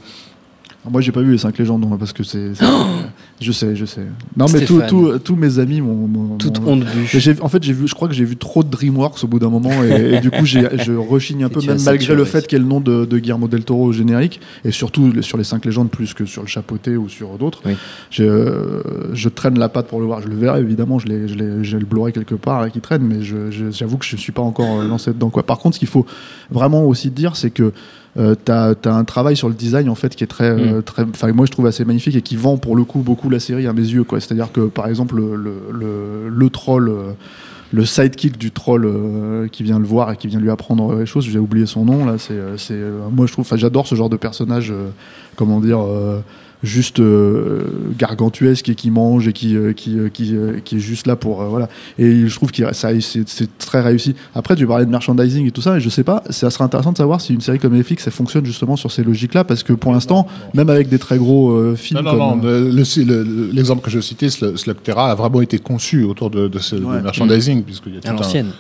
Alors 0.83 0.93
moi, 0.93 1.01
j'ai 1.01 1.13
pas 1.13 1.21
vu 1.23 1.33
les 1.33 1.39
cinq 1.39 1.57
légendes, 1.59 1.87
parce 1.99 2.13
que 2.13 2.23
c'est. 2.25 2.55
c'est- 2.55 2.65
je 3.41 3.53
sais, 3.53 3.77
je 3.77 3.85
sais. 3.85 4.03
Non, 4.37 4.47
mais 4.53 4.65
tout- 4.65 4.79
Stéphane. 4.81 4.89
tout- 4.89 5.19
tous 5.21 5.37
mes 5.37 5.59
amis 5.61 5.81
m'ont. 5.81 6.09
m'ont- 6.09 6.39
honte 6.67 6.85
En 7.41 7.49
fait, 7.49 7.63
j'ai 7.63 7.73
vu, 7.73 7.87
je 7.87 7.95
crois 7.95 8.09
que 8.09 8.15
j'ai 8.15 8.25
vu 8.25 8.37
trop 8.37 8.63
de 8.65 8.69
DreamWorks 8.71 9.23
au 9.23 9.27
bout 9.29 9.39
d'un 9.39 9.49
moment 9.51 9.85
et, 9.85 10.15
et 10.17 10.21
du 10.21 10.31
coup, 10.31 10.45
j'ai- 10.45 10.69
je 10.85 10.93
rechigne 10.93 11.45
un 11.45 11.49
Et 11.49 11.51
peu, 11.51 11.61
même 11.61 11.81
malgré 11.85 12.15
le 12.15 12.25
fait 12.25 12.47
qu'il 12.47 12.59
y 12.59 12.61
ait 12.61 12.65
le 12.65 12.69
nom 12.69 12.81
de, 12.81 13.05
de 13.05 13.19
Guillermo 13.19 13.47
del 13.49 13.65
Toro 13.65 13.85
au 13.87 13.93
générique 13.93 14.41
et 14.65 14.71
surtout 14.73 15.23
sur 15.23 15.39
les 15.39 15.45
cinq 15.45 15.65
légendes 15.65 15.91
plus 15.91 16.15
que 16.15 16.25
sur 16.27 16.43
le 16.43 16.49
chapeauté 16.49 16.97
ou 16.97 17.09
sur 17.09 17.39
d'autres. 17.39 17.61
Oui. 17.65 17.75
Euh, 18.21 18.83
je 19.13 19.29
traîne 19.29 19.59
la 19.59 19.69
patte 19.69 19.87
pour 19.89 20.01
le 20.01 20.07
voir. 20.07 20.21
Je 20.23 20.29
le 20.29 20.37
verrai 20.37 20.61
évidemment. 20.61 20.99
Je 20.99 21.07
l'ai, 21.07 21.29
je 21.29 21.35
l'ai- 21.35 21.65
j'ai 21.65 21.79
le 21.79 21.87
Blu-ray 21.87 22.13
quelque 22.13 22.35
part 22.35 22.61
là, 22.63 22.71
qui 22.71 22.81
traîne, 22.81 23.03
mais 23.03 23.19
j'avoue 23.71 23.99
que 23.99 24.05
je 24.07 24.17
suis 24.17 24.33
pas 24.33 24.43
encore 24.43 24.81
euh, 24.81 24.89
lancé 24.89 25.13
dedans. 25.13 25.31
Quoi. 25.31 25.43
Par 25.45 25.59
contre, 25.59 25.75
ce 25.75 25.79
qu'il 25.79 25.89
faut 25.89 26.07
vraiment 26.51 26.85
aussi 26.85 27.11
dire, 27.11 27.37
c'est 27.37 27.51
que 27.51 27.73
euh, 28.19 28.35
t'as 28.35 28.75
as 28.85 28.91
un 28.91 29.05
travail 29.05 29.37
sur 29.37 29.49
le 29.49 29.55
design 29.55 29.89
en 29.89 29.95
fait 29.95 30.17
qui 30.17 30.25
est 30.25 30.29
très, 30.29 30.51
euh, 30.51 30.83
très, 30.83 31.05
enfin 31.05 31.33
moi 31.33 31.47
je 31.47 31.53
trouve 31.53 31.67
assez 31.67 31.85
magnifique 31.85 32.17
et 32.17 32.23
qui 32.23 32.37
vend 32.37 32.57
pour 32.57 32.75
le 32.75 32.85
coup 32.85 33.01
beaucoup 33.01 33.31
la 33.31 33.39
série 33.39 33.67
à 33.67 33.73
mes 33.73 33.83
yeux 33.83 34.05
quoi. 34.05 34.21
C'est-à-dire 34.21 34.51
que 34.51 34.63
par 34.63 34.89
exemple 34.89 35.17
le, 35.17 35.37
le, 35.37 36.29
le, 36.29 36.51
troll, 36.51 36.89
euh, 36.89 37.13
le 37.73 37.85
sidekick 37.85 38.37
du 38.37 38.51
troll 38.51 38.87
euh, 38.87 39.47
qui 39.49 39.63
vient 39.63 39.79
le 39.79 39.85
voir 39.85 40.11
et 40.11 40.17
qui 40.17 40.27
vient 40.27 40.41
lui 40.41 40.51
apprendre 40.51 40.97
les 40.97 41.07
choses, 41.07 41.27
j'ai 41.27 41.39
oublié 41.39 41.67
son 41.67 41.85
nom 41.85 42.05
là. 42.05 42.19
C'est, 42.19 42.33
euh, 42.33 42.57
c'est, 42.57 42.75
euh, 42.75 43.09
moi 43.11 43.27
je 43.27 43.33
trouve, 43.33 43.47
enfin 43.47 43.57
j'adore 43.57 43.87
ce 43.87 43.95
genre 43.95 44.09
de 44.09 44.17
personnage, 44.17 44.71
euh, 44.71 44.89
comment 45.37 45.61
dire. 45.61 45.81
Juste 46.63 46.99
euh, 46.99 47.63
gargantuesque 47.99 48.69
et 48.69 48.75
qui 48.75 48.91
mange 48.91 49.29
et 49.29 49.33
qui 49.33 49.57
euh, 49.57 49.73
qui 49.73 49.97
euh, 49.99 50.09
qui, 50.09 50.35
euh, 50.35 50.59
qui 50.65 50.77
est 50.77 50.81
juste 50.81 51.07
là 51.07 51.15
pour 51.15 51.41
euh, 51.43 51.47
voilà 51.47 51.69
et 51.99 52.27
je 52.27 52.35
trouve 52.35 52.51
que 52.51 52.73
ça 52.75 52.89
c'est 53.01 53.59
très 53.59 53.81
réussi 53.81 54.15
après 54.35 54.57
tu 54.57 54.67
parlais 54.67 54.85
de 54.85 54.91
merchandising 54.91 55.47
et 55.47 55.51
tout 55.53 55.61
ça 55.63 55.77
et 55.77 55.81
je 55.81 55.89
sais 55.89 56.03
pas 56.03 56.25
ça 56.31 56.51
serait 56.51 56.65
intéressant 56.65 56.91
de 56.93 56.97
savoir 56.97 57.21
si 57.21 57.33
une 57.35 57.41
série 57.41 57.59
comme 57.61 57.75
Netflix 57.75 58.05
ça 58.05 58.11
fonctionne 58.11 58.45
justement 58.45 58.75
sur 58.77 58.91
ces 58.91 59.05
logiques 59.05 59.35
là 59.35 59.45
parce 59.45 59.63
que 59.63 59.73
pour 59.73 59.93
l'instant 59.93 60.27
même 60.55 60.69
avec 60.71 60.89
des 60.89 60.99
très 60.99 61.17
gros 61.19 61.51
euh, 61.51 61.77
films 61.77 62.01
Non, 62.03 62.13
non, 62.13 62.19
comme 62.31 62.41
non. 62.41 62.47
le- 62.49 62.71
le- 62.71 63.05
le- 63.23 63.51
L'exemple 63.53 63.83
que 63.83 63.91
je 63.91 64.01
citais, 64.01 64.27
Sl- 64.27 64.57
Slugterra, 64.57 65.11
a 65.11 65.15
vraiment 65.15 65.41
été 65.41 65.59
conçu 65.59 66.03
autour 66.05 66.31
de, 66.31 66.49
de 66.49 66.59
ce 66.59 66.75
merchandising. 66.77 67.63
puisqu'il 67.63 67.95
y 67.95 67.99
a 67.99 68.01
tout 68.01 68.13
l'ancienne. 68.13 68.51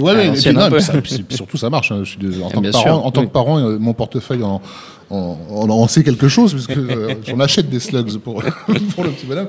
Ouais, 0.00 0.28
et 0.28 0.32
puis, 0.32 0.52
non, 0.52 0.80
ça- 0.80 0.94
puis- 1.00 1.24
surtout, 1.30 1.56
ça 1.56 1.70
marche. 1.70 1.92
hein. 1.92 2.00
Je 2.02 2.10
suis 2.10 2.18
désolé. 2.18 2.42
En 2.44 2.50
tant 2.50 2.60
que 2.62 2.70
parent, 2.70 3.04
en 3.06 3.10
tant 3.12 3.24
que 3.24 3.30
parent, 3.30 3.58
euh, 3.60 3.78
mon 3.78 3.92
portefeuille 3.94 4.42
en, 4.42 4.60
en, 5.10 5.36
en, 5.50 5.68
en 5.70 5.88
sait 5.88 6.02
quelque 6.04 6.28
chose, 6.28 6.52
parce 6.54 6.66
que 6.66 6.78
euh, 6.78 7.14
j'en 7.26 7.40
achète 7.40 7.68
des 7.68 7.80
slugs 7.80 8.16
pour, 8.18 8.42
pour 8.94 9.04
le 9.04 9.10
petit 9.10 9.26
bonhomme. 9.26 9.48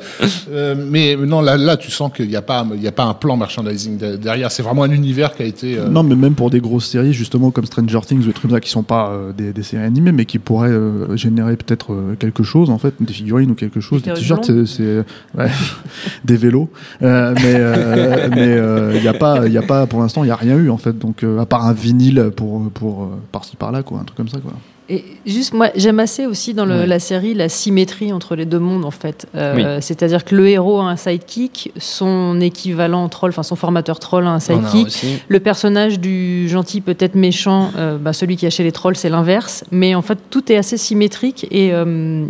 Euh, 0.52 0.76
mais 0.90 1.16
non, 1.16 1.42
là, 1.42 1.56
là, 1.58 1.78
tu 1.78 1.92
sens 1.92 2.12
qu'il 2.16 2.28
n'y 2.28 2.36
a, 2.36 2.42
pas- 2.42 2.66
il 2.74 2.82
y 2.82 2.88
a 2.88 2.92
pas 2.92 3.04
un 3.06 3.14
plan 3.14 3.38
merchandising 3.38 3.98
de- 3.98 4.16
derrière. 4.16 4.52
C'est 4.52 4.64
vraiment 4.64 4.84
un 4.84 4.92
univers 4.92 5.36
qui 5.36 5.44
a 5.44 5.46
été. 5.46 5.78
euh, 5.78 5.88
Non, 5.88 6.04
mais 6.04 6.16
même 6.16 6.34
pour 6.34 6.50
des 6.50 6.60
grosses 6.62 6.88
séries, 6.88 7.14
justement 7.14 7.52
comme 7.52 7.66
Stranger 7.66 8.00
Things 8.08 8.20
ou 8.24 8.26
des 8.28 8.34
trucs 8.34 8.44
comme 8.44 8.52
ça 8.52 8.60
qui 8.60 8.70
sont 8.70 8.84
pas 8.84 9.10
euh, 9.12 9.34
des, 9.34 9.54
des 9.54 9.64
séries 9.64 9.84
animées, 9.86 10.12
mais 10.12 10.26
qui 10.26 10.40
pourraient 10.40 10.70
euh, 10.70 11.16
générer 11.16 11.56
peut-être 11.58 11.94
euh, 11.94 12.16
quelque 12.18 12.44
chose 12.44 12.70
en 12.70 12.78
fait, 12.80 12.96
des 13.00 13.14
figurines 13.14 13.52
ou 13.52 13.56
quelque 13.56 13.80
chose, 13.82 14.02
Des 14.02 14.14
t-shirts, 14.14 14.46
c'est 14.46 14.66
c'est- 14.66 15.06
ouais, 15.38 15.50
des 16.26 16.38
vélos. 16.38 16.70
Euh, 17.04 17.34
mais 17.38 17.54
euh, 17.56 18.94
il 18.96 19.04
y 19.04 19.08
a 19.08 19.14
pas, 19.14 19.46
il 19.48 19.54
y 19.54 19.58
a 19.58 19.62
pas 19.62 19.86
pour 19.86 20.00
l'instant, 20.02 20.24
il 20.24 20.28
y 20.28 20.32
a 20.32 20.36
rien 20.36 20.56
eu 20.58 20.70
en 20.70 20.78
fait. 20.78 20.98
Donc 20.98 21.24
euh, 21.24 21.40
à 21.40 21.46
part 21.46 21.66
un 21.66 21.74
vinyle 21.74 22.32
pour 22.36 22.70
pour 22.72 23.04
euh, 23.04 23.08
par-ci 23.32 23.56
par-là 23.56 23.84
quoi, 23.84 24.00
un 24.00 24.04
truc 24.04 24.18
comme 24.18 24.28
ça 24.30 24.40
quoi. 24.40 24.54
Et 24.94 25.06
juste, 25.26 25.54
moi, 25.54 25.70
j'aime 25.76 26.00
assez 26.00 26.26
aussi 26.26 26.54
dans 26.54 26.66
le- 26.66 26.84
la 26.86 27.00
série 27.00 27.34
la 27.34 27.48
symétrie 27.48 28.12
entre 28.12 28.36
les 28.36 28.46
deux 28.46 28.60
mondes, 28.60 28.84
en 28.84 28.92
fait. 28.92 29.26
Euh, 29.36 29.56
Oui. 29.56 29.64
C'est-à-dire 29.82 30.26
que 30.26 30.36
le 30.36 30.50
héros 30.50 30.82
a 30.82 30.84
un 30.90 30.98
sidekick, 30.98 31.72
son 31.78 32.42
équivalent 32.42 33.08
troll, 33.08 33.30
enfin 33.30 33.44
son 33.44 33.56
formateur 33.56 34.00
troll 34.00 34.28
a 34.28 34.32
un 34.32 34.40
sidekick. 34.42 35.22
Le 35.30 35.40
personnage 35.40 36.00
du 36.00 36.50
gentil, 36.50 36.82
peut-être 36.82 37.16
méchant, 37.16 37.72
euh, 37.78 37.98
bah, 37.98 38.12
celui 38.12 38.36
qui 38.36 38.46
a 38.46 38.50
chez 38.50 38.64
les 38.64 38.74
trolls, 38.74 38.98
c'est 38.98 39.10
l'inverse. 39.10 39.64
Mais 39.72 39.96
en 39.96 40.02
fait, 40.02 40.18
tout 40.30 40.52
est 40.52 40.58
assez 40.58 40.76
symétrique 40.78 41.48
et 41.52 41.72
euh, 41.74 42.26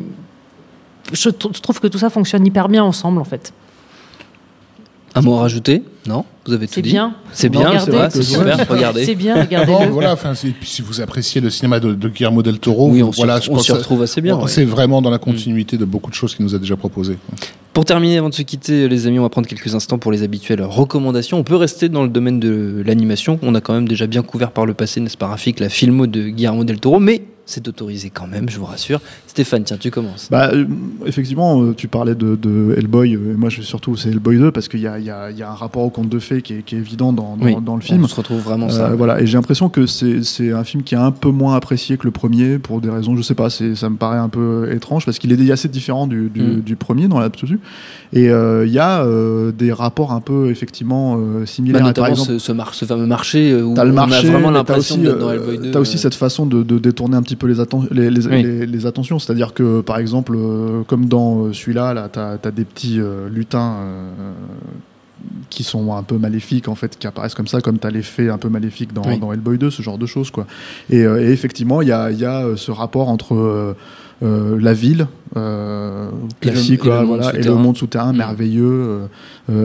je, 1.13 1.30
je 1.30 1.62
trouve 1.62 1.80
que 1.80 1.88
tout 1.88 1.98
ça 1.98 2.10
fonctionne 2.12 2.46
hyper 2.46 2.70
bien 2.70 2.84
ensemble, 2.84 3.20
en 3.20 3.24
fait. 3.25 3.53
Un 5.13 5.22
mot 5.22 5.36
à 5.36 5.41
rajouter 5.41 5.84
Non 6.08 6.24
Vous 6.46 6.53
avez 6.53 6.68
tout 6.68 6.75
C'est 6.75 6.82
dit 6.82 6.91
bien. 6.91 7.13
C'est 7.34 7.50
bien, 7.50 7.68
Regardez. 7.70 7.91
c'est 7.91 7.98
vrai, 7.98 8.10
c'est 8.12 8.24
super. 8.24 8.70
Regardez. 8.70 9.06
C'est 9.06 9.15
bien, 9.15 9.36
Non, 9.36 9.41
regardez-le. 9.41 9.91
voilà, 9.91 10.13
enfin, 10.13 10.34
si 10.36 10.82
vous 10.82 11.01
appréciez 11.01 11.41
le 11.41 11.50
cinéma 11.50 11.80
de, 11.82 11.94
de 11.94 12.08
Guillermo 12.10 12.41
del 12.41 12.60
Toro, 12.60 12.89
Oui, 12.89 13.03
on 13.03 13.12
s'y 13.12 13.18
voilà, 13.18 13.36
retrouve- 13.36 13.46
je 13.48 13.51
on 13.51 13.56
pense 13.56 13.65
s'y 13.65 13.72
que- 13.74 13.77
retrouve 13.77 14.01
assez 14.03 14.22
bien, 14.22 14.36
bon, 14.38 14.44
ouais. 14.44 14.50
C'est 14.50 14.63
vraiment 14.63 15.01
dans 15.01 15.10
la 15.10 15.18
continuité 15.20 15.77
de 15.77 15.84
beaucoup 15.86 16.10
de 16.10 16.15
choses 16.15 16.34
qu'il 16.34 16.46
nous 16.46 16.56
a 16.56 16.60
déjà 16.60 16.77
proposées. 16.77 17.18
Pour 17.74 17.84
terminer, 17.86 18.18
avant 18.18 18.30
de 18.30 18.34
se 18.34 18.41
quitter, 18.41 18.88
les 18.88 19.08
amis, 19.08 19.20
on 19.20 19.24
va 19.24 19.30
prendre 19.30 19.48
quelques 19.48 19.75
instants 19.75 19.98
pour 19.98 20.12
les 20.13 20.24
habituelles 20.24 20.62
recommandations. 20.63 21.38
On 21.38 21.44
peut 21.44 21.56
rester 21.56 21.89
dans 21.89 22.03
le 22.03 22.10
domaine 22.10 22.39
de 22.39 22.82
l'animation. 22.86 23.38
On 23.41 23.53
a 23.56 23.62
quand 23.62 23.74
même 23.74 23.88
déjà 23.88 24.08
bien 24.08 24.24
couvert 24.24 24.51
par 24.51 24.65
le 24.65 24.74
passé, 24.74 25.00
n'est-ce 25.01 25.18
pas, 25.18 25.27
Rafik, 25.27 25.60
la 25.60 25.70
filmo 25.70 26.08
de 26.08 26.30
Guillermo 26.30 26.63
del 26.63 26.80
Toro, 26.80 27.00
mais 27.00 27.24
c'est 27.46 27.68
autorisé 27.68 28.10
quand 28.10 28.27
même, 28.27 28.50
je 28.50 28.58
vous 28.60 28.65
rassure. 28.65 29.01
Stéphane, 29.32 29.64
tiens, 29.64 29.78
tu 29.80 29.92
commences. 29.92 30.28
Bah, 30.30 30.50
euh, 30.54 30.66
effectivement, 31.06 31.62
euh, 31.64 31.74
tu 31.74 31.88
parlais 31.88 32.16
de, 32.16 32.36
de 32.36 32.76
Hellboy. 32.78 33.16
euh, 33.16 33.34
moi, 33.38 33.50
je 33.50 33.60
vais 33.60 33.64
surtout, 33.64 33.96
c'est 33.96 34.10
Hellboy 34.10 34.38
2 34.38 34.52
parce 34.52 34.68
qu'il 34.68 34.82
y 34.82 34.88
a, 34.88 35.00
y, 35.00 35.06
y 35.06 35.42
un 35.44 35.54
rapport 35.54 35.84
au 35.84 35.90
conte 35.90 36.10
de 36.10 36.20
fées 36.20 36.42
qui 36.42 36.56
est, 36.56 36.62
qui 36.64 36.76
est 36.76 36.80
évident 36.80 37.14
dans, 37.14 37.38
dans, 37.38 37.46
Oui, 37.46 37.56
dans 37.66 37.76
le 37.76 37.82
film. 37.82 38.04
On 38.04 38.08
se 38.10 38.16
retrouve 38.16 38.42
vraiment 38.42 38.68
Euh, 38.68 38.72
ça. 38.72 38.90
voilà, 38.90 39.22
et 39.22 39.26
j'ai 39.28 39.38
l'impression 39.38 39.70
que 39.70 39.86
c'est 39.86 40.52
un 40.52 40.66
film 40.66 40.84
qui 40.84 40.96
est 40.96 40.98
un 40.98 41.12
peu 41.12 41.30
moins 41.30 41.56
apprécié 41.56 41.96
que 41.98 42.04
le 42.04 42.12
premier 42.12 42.60
pour 42.60 42.82
des 42.82 42.90
raisons, 42.90 43.16
je 43.16 43.22
sais 43.22 43.34
pas, 43.36 43.50
ça 43.50 43.90
me 43.90 43.96
paraît 43.96 44.18
un 44.18 44.28
peu 44.28 44.70
étrange 44.74 45.06
parce 45.06 45.18
qu'il 45.18 45.32
est 45.32 45.52
assez 45.52 45.70
différent 45.70 46.08
du, 46.08 46.30
du, 46.30 46.42
Mm. 46.42 46.60
du 46.62 46.76
premier 46.76 47.08
dans 47.08 47.20
l'absolu. 47.20 47.60
Et 48.12 48.30
euh, 48.30 48.66
il 48.68 48.74
y 48.74 48.80
a 48.80 49.06
euh, 49.06 49.54
des 49.54 49.72
rapports 49.72 50.12
un 50.12 50.20
peu 50.20 50.50
effectivement 50.50 51.16
euh, 51.18 51.40
Bah, 51.40 51.46
similaires. 51.46 51.84
notamment 51.86 52.08
par 52.08 52.12
exemple, 52.12 52.34
ce, 52.34 52.40
ce, 52.40 52.52
mar- 52.52 52.74
ce 52.74 52.84
fameux 52.84 53.06
marché 53.06 53.52
euh, 53.54 53.64
où 53.64 53.74
T'as 53.76 53.86
le 53.86 53.92
on 53.92 53.94
marché, 53.94 54.28
a 54.28 54.32
vraiment 54.32 54.52
l'impression 54.52 54.98
d'être 54.98 55.18
dans 55.20 55.30
euh, 55.30 55.36
Hellboy 55.36 55.58
2. 55.60 55.72
t'as 55.72 55.80
aussi 55.80 55.98
cette 55.98 56.16
façon 56.16 56.46
de, 56.46 56.64
de 56.64 56.78
détourner 56.80 57.16
un 57.16 57.22
petit 57.24 57.38
peu 57.38 57.48
les, 57.48 57.60
atten- 57.62 57.88
les, 57.92 58.10
les, 58.10 58.28
Oui. 58.28 58.44
les- 58.44 58.66
les 58.66 58.86
attentions. 58.86 59.20
C'est-à-dire 59.22 59.54
que, 59.54 59.82
par 59.82 59.98
exemple, 60.00 60.34
euh, 60.36 60.84
comme 60.84 61.06
dans 61.06 61.46
euh, 61.46 61.54
celui-là, 61.54 61.94
là, 61.94 62.10
t'as 62.12 62.38
as 62.44 62.51
des 62.51 62.66
petits 62.66 63.00
euh, 63.00 63.30
lutins 63.30 63.75
qui 65.50 65.63
sont 65.63 65.96
un 65.96 66.01
peu 66.04 66.18
maléfiques, 66.18 66.68
en 66.68 66.75
fait, 66.75 66.98
qui 66.98 67.06
apparaissent 67.06 67.36
comme 67.36 67.48
ça, 67.48 67.62
comme 67.62 67.78
t'as 67.78 67.92
les 67.92 68.01
fées 68.01 68.30
un 68.30 68.38
peu 68.40 68.50
maléfiques 68.50 68.92
dans, 68.94 69.04
Oui. 69.06 69.20
dans 69.20 69.32
Hellboy 69.32 69.58
2, 69.60 69.70
ce 69.70 69.82
genre 69.84 69.98
de 70.00 70.06
choses, 70.08 70.32
quoi. 70.32 70.48
Et, 70.90 71.04
euh, 71.06 71.22
et 71.22 71.32
effectivement, 71.32 71.82
il 71.82 71.90
y 71.90 71.92
a, 71.92 72.10
il 72.12 72.18
y 72.20 72.25
a 72.25 72.46
ce 72.56 72.72
rapport 72.72 73.08
entre 73.10 73.36
euh, 73.36 74.58
la 74.60 74.74
ville 74.74 75.08
euh, 75.38 76.10
Et 76.42 76.46
le- 76.48 76.51
classique, 76.51 76.86
et 76.86 76.90
le 76.90 76.96
monde 76.96 77.08
voilà, 77.08 77.30
et 77.34 77.38
le 77.38 77.44
souterrain. 77.44 77.62
monde 77.62 77.78
souterrain 77.78 78.13
Mm. 78.13 78.18
merveilleux, 78.18 79.00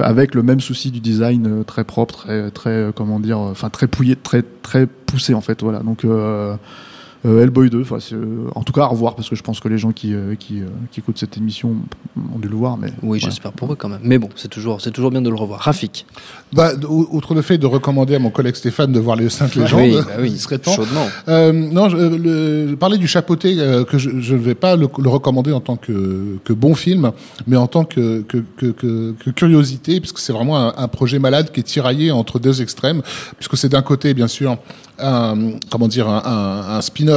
avec 0.03 0.35
le 0.35 0.43
même 0.43 0.61
souci 0.61 0.91
du 0.91 1.01
design 1.01 1.65
très 1.65 1.85
propre, 1.85 2.25
très, 2.25 2.51
très 2.51 2.91
comment 2.95 3.19
dire, 3.21 3.39
enfin 3.39 3.71
très 3.71 3.87
pouillé, 3.87 4.15
très 4.17 4.43
très 4.63 4.87
poussé 4.87 5.33
en 5.35 5.41
fait, 5.41 5.63
voilà. 5.63 5.79
Donc 5.81 6.05
Hellboy 7.27 7.71
2, 7.71 7.81
enfin, 7.83 7.97
c'est, 8.01 8.15
euh, 8.15 8.49
en 8.55 8.63
tout 8.63 8.73
cas 8.73 8.83
à 8.83 8.87
revoir 8.87 9.15
parce 9.17 9.29
que 9.29 9.37
je 9.37 9.43
pense 9.43 9.61
que 9.61 9.69
les 9.69 9.79
gens 9.79 9.93
qui, 9.93 10.15
euh, 10.15 10.35
qui, 10.35 10.61
euh, 10.61 10.67
qui 10.93 11.01
écoutent 11.01 11.19
cette 11.19 11.37
émission 11.37 11.77
ont 12.35 12.39
dû 12.39 12.49
le 12.49 12.57
voir, 12.57 12.77
mais 12.77 12.89
Oui, 13.03 13.19
j'espère 13.21 13.53
pour 13.53 13.73
eux 13.73 13.77
quand 13.77 13.89
même. 13.89 14.01
Mais 14.03 14.19
bon, 14.19 14.29
c'est 14.37 14.49
toujours, 14.49 14.81
c'est 14.81 14.91
toujours 14.91 15.11
bien 15.11 15.23
de 15.23 15.29
le 15.31 15.37
revoir. 15.37 15.61
Rafik. 15.61 16.07
Bah, 16.53 16.73
ou- 16.89 17.07
outre 17.11 17.35
le 17.35 17.43
fait 17.43 17.59
de 17.59 17.67
recommander 17.67 18.15
à 18.15 18.19
mon 18.19 18.31
collègue 18.31 18.55
Stéphane 18.55 18.93
de 18.93 19.01
voir 19.01 19.17
les 19.17 19.29
cinq 19.29 19.55
légendes, 19.55 19.81
oui, 19.81 19.97
bah 20.07 20.13
oui, 20.21 20.31
il 20.33 20.39
serait 20.39 20.59
temps. 20.59 20.73
chaudement. 20.73 21.07
Euh, 21.29 21.53
non, 21.53 21.89
je, 21.89 21.97
euh, 21.97 22.19
le, 22.19 22.69
je 22.71 22.75
parlais 22.75 22.99
du 22.99 23.07
chapeauté 23.09 23.57
euh, 23.59 23.85
que 23.85 23.99
je 23.99 24.11
ne 24.11 24.39
vais 24.39 24.55
pas 24.55 24.77
le, 24.77 24.87
le 24.99 25.09
recommander 25.09 25.53
en 25.53 25.61
tant 25.61 25.77
que, 25.77 26.39
que 26.45 26.53
bon 26.53 26.75
film, 26.75 27.11
mais 27.47 27.57
en 27.57 27.67
tant 27.67 27.85
que, 27.85 28.23
que, 28.23 28.39
que, 28.57 28.67
que- 28.67 29.13
que 29.19 29.31
curiosité, 29.31 30.01
puisque 30.01 30.19
c'est 30.19 30.33
vraiment 30.33 30.59
un, 30.59 30.75
un 30.77 30.89
projet 30.89 31.19
malade 31.19 31.51
qui 31.53 31.61
est 31.61 31.65
tiraillé 31.65 32.11
entre 32.11 32.39
deux 32.39 32.63
extrêmes, 32.63 33.03
puisque 33.37 33.57
c'est 33.57 33.69
d'un 33.69 33.83
côté, 33.83 34.15
bien 34.15 34.29
sûr, 34.29 34.57
un, 34.99 35.35
comment 35.71 35.89
dire, 35.89 36.09
un, 36.09 36.23
un, 36.25 36.77
un 36.77 36.81
spin-off 36.81 37.16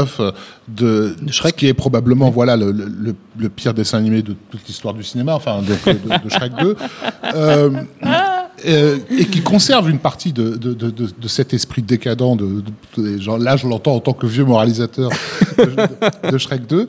de, 0.67 1.15
De 1.21 1.31
Shrek. 1.31 1.55
qui 1.55 1.67
est 1.67 1.73
probablement 1.73 2.29
voilà 2.29 2.55
le, 2.57 2.71
le, 2.71 2.85
le- 2.85 3.15
le 3.37 3.49
pire 3.49 3.73
dessin 3.73 3.97
animé 3.99 4.21
de 4.21 4.35
toute 4.51 4.67
l'histoire 4.67 4.93
du 4.93 5.03
cinéma, 5.03 5.33
enfin 5.33 5.61
de, 5.61 5.91
de, 5.93 6.23
de 6.25 6.29
Shrek 6.29 6.51
2. 6.59 6.75
Euh, 7.35 7.69
euh, 8.65 8.97
et 9.17 9.23
qui 9.25 9.39
conserve 9.41 9.89
une 9.89 9.99
partie 9.99 10.33
de, 10.33 10.59
cet 11.27 11.53
esprit 11.53 11.81
décadent. 11.81 12.35
De, 12.97 13.17
genre, 13.17 13.37
là, 13.37 13.55
je 13.55 13.65
l'entends 13.67 13.95
en 13.95 13.99
tant 14.01 14.11
que 14.11 14.27
vieux 14.27 14.43
moralisateur 14.43 15.09
de, 16.29 16.37
Shrek 16.37 16.67
2, 16.67 16.87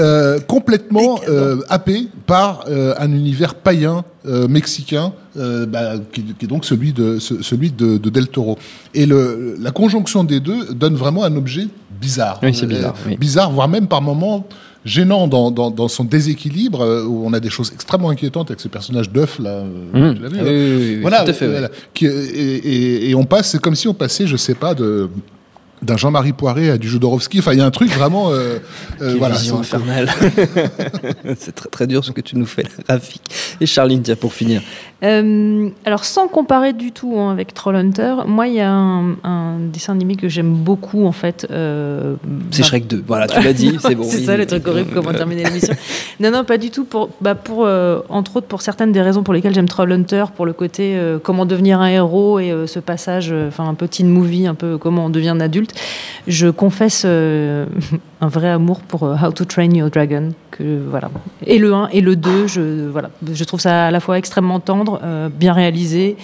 euh, 0.00 0.40
complètement 0.40 1.20
euh, 1.28 1.58
happé 1.68 2.08
par 2.26 2.64
euh, 2.68 2.94
un 2.98 3.12
univers 3.12 3.54
païen 3.54 4.04
euh, 4.26 4.48
mexicain, 4.48 5.12
euh, 5.36 5.64
bah, 5.66 5.92
qui, 6.12 6.22
qui 6.24 6.44
est 6.44 6.48
donc 6.48 6.64
celui 6.64 6.92
de 6.92 7.20
ce- 7.20 7.40
celui 7.42 7.70
de 7.70 7.98
Del 7.98 8.26
Toro. 8.26 8.58
Et 8.94 9.06
le, 9.06 9.56
la 9.60 9.70
conjonction 9.70 10.24
des 10.24 10.40
deux 10.40 10.72
donne 10.74 10.94
vraiment 10.96 11.22
un 11.22 11.36
objet 11.36 11.68
bizarre, 12.02 12.38
Oui, 12.42 12.52
c'est 12.54 12.66
bizarre, 12.66 12.94
oui. 13.06 13.16
bizarre, 13.16 13.50
voire 13.50 13.68
même 13.68 13.86
par 13.86 14.02
moments 14.02 14.44
gênant 14.84 15.28
dans, 15.28 15.52
dans, 15.52 15.70
dans 15.70 15.86
son 15.88 16.02
déséquilibre, 16.04 16.80
euh, 16.82 17.04
où 17.04 17.24
on 17.24 17.32
a 17.32 17.38
des 17.40 17.50
choses 17.50 17.70
extrêmement 17.72 18.10
inquiétantes 18.10 18.50
avec 18.50 18.60
ce 18.60 18.66
personnage 18.68 19.08
d'œuf 19.10 19.38
là. 19.38 19.62
Mmh. 19.62 20.14
tu 20.16 20.22
l'as 20.22 20.28
vu, 20.28 20.36
là 20.38 20.42
oui, 20.42 20.50
oui, 20.50 20.76
oui, 20.76 20.94
oui, 20.96 21.00
voilà, 21.00 21.22
tout 21.24 21.30
à 21.30 21.32
fait, 21.34 21.46
oui. 21.46 21.52
voilà. 21.52 21.68
Qui- 21.94 22.06
et, 22.06 22.10
et- 22.10 23.10
et 23.10 23.14
on 23.14 23.24
passe, 23.24 23.50
c'est 23.52 23.60
comme 23.60 23.76
si 23.76 23.86
on 23.86 23.94
passait, 23.94 24.26
je 24.26 24.36
sais 24.36 24.54
pas, 24.56 24.74
de 24.74 25.08
d'un 25.82 25.96
Jean-Marie 25.96 26.32
Poiré 26.32 26.70
à 26.70 26.78
du 26.78 26.88
Jodorowsky. 26.88 27.40
Enfin, 27.40 27.52
il 27.52 27.58
y 27.58 27.60
a 27.60 27.66
un 27.66 27.70
truc 27.70 27.90
vraiment. 27.90 28.30
Euh, 28.30 28.58
euh, 29.00 29.14
voilà. 29.18 29.36
vision 29.36 29.58
infernale. 29.60 30.08
c'est 31.36 31.54
très 31.54 31.68
très 31.68 31.86
dur 31.86 32.04
ce 32.04 32.12
que 32.12 32.20
tu 32.20 32.36
nous 32.36 32.46
fais, 32.46 32.64
Rafik. 32.88 33.22
Et 33.60 33.66
Charline, 33.66 34.02
tiens, 34.02 34.16
pour 34.16 34.32
finir. 34.32 34.62
Euh, 35.02 35.68
alors, 35.84 36.04
sans 36.04 36.28
comparer 36.28 36.72
du 36.72 36.92
tout 36.92 37.18
hein, 37.18 37.32
avec 37.32 37.54
Trollhunter, 37.54 38.14
moi, 38.26 38.46
il 38.46 38.54
y 38.54 38.60
a 38.60 38.70
un, 38.70 39.16
un 39.24 39.58
dessin 39.72 39.92
animé 39.94 40.14
que 40.14 40.28
j'aime 40.28 40.52
beaucoup, 40.54 41.06
en 41.06 41.12
fait. 41.12 41.46
euh, 41.50 42.14
C'est 42.52 42.62
bah, 42.62 42.68
Shrek 42.68 42.86
2. 42.86 43.04
Voilà, 43.06 43.26
tu 43.26 43.40
l'as 43.42 43.52
dit, 43.52 43.76
c'est 43.82 43.94
bon. 43.96 44.04
c'est 44.04 44.20
ça 44.20 44.36
le 44.36 44.46
truc 44.46 44.66
horrible, 44.68 44.90
comment 44.94 45.12
terminer 45.12 45.44
l'émission. 45.44 45.74
Non, 46.20 46.30
non, 46.30 46.44
pas 46.44 46.58
du 46.58 46.70
tout. 46.70 46.84
Pour, 46.84 47.10
bah, 47.20 47.34
pour, 47.34 47.64
euh, 47.66 48.00
entre 48.08 48.36
autres, 48.36 48.46
pour 48.46 48.62
certaines 48.62 48.92
des 48.92 49.02
raisons 49.02 49.24
pour 49.24 49.34
lesquelles 49.34 49.54
j'aime 49.54 49.68
Trollhunter, 49.68 50.26
pour 50.36 50.46
le 50.46 50.52
côté 50.52 50.94
euh, 50.96 51.18
comment 51.20 51.46
devenir 51.46 51.80
un 51.80 51.88
héros 51.88 52.38
et 52.38 52.52
euh, 52.52 52.66
ce 52.68 52.78
passage, 52.78 53.30
euh, 53.32 53.48
enfin 53.48 53.68
un 53.68 53.74
peu 53.74 53.88
teen 53.88 54.08
movie, 54.08 54.46
un 54.46 54.54
peu 54.54 54.78
comment 54.78 55.06
on 55.06 55.10
devient 55.10 55.30
un 55.30 55.40
adulte, 55.40 55.71
je 56.26 56.48
confesse 56.48 57.02
euh, 57.04 57.66
un 58.20 58.28
vrai 58.28 58.48
amour 58.48 58.80
pour 58.80 59.04
euh, 59.04 59.16
How 59.22 59.32
to 59.32 59.44
Train 59.44 59.70
Your 59.70 59.90
Dragon. 59.90 60.30
Que, 60.50 60.80
voilà. 60.88 61.10
Et 61.46 61.58
le 61.58 61.72
1 61.72 61.88
et 61.88 62.00
le 62.00 62.16
2, 62.16 62.46
je, 62.46 62.88
voilà, 62.88 63.10
je 63.32 63.44
trouve 63.44 63.60
ça 63.60 63.86
à 63.86 63.90
la 63.90 64.00
fois 64.00 64.18
extrêmement 64.18 64.60
tendre, 64.60 65.00
euh, 65.02 65.28
bien 65.28 65.52
réalisé. 65.52 66.16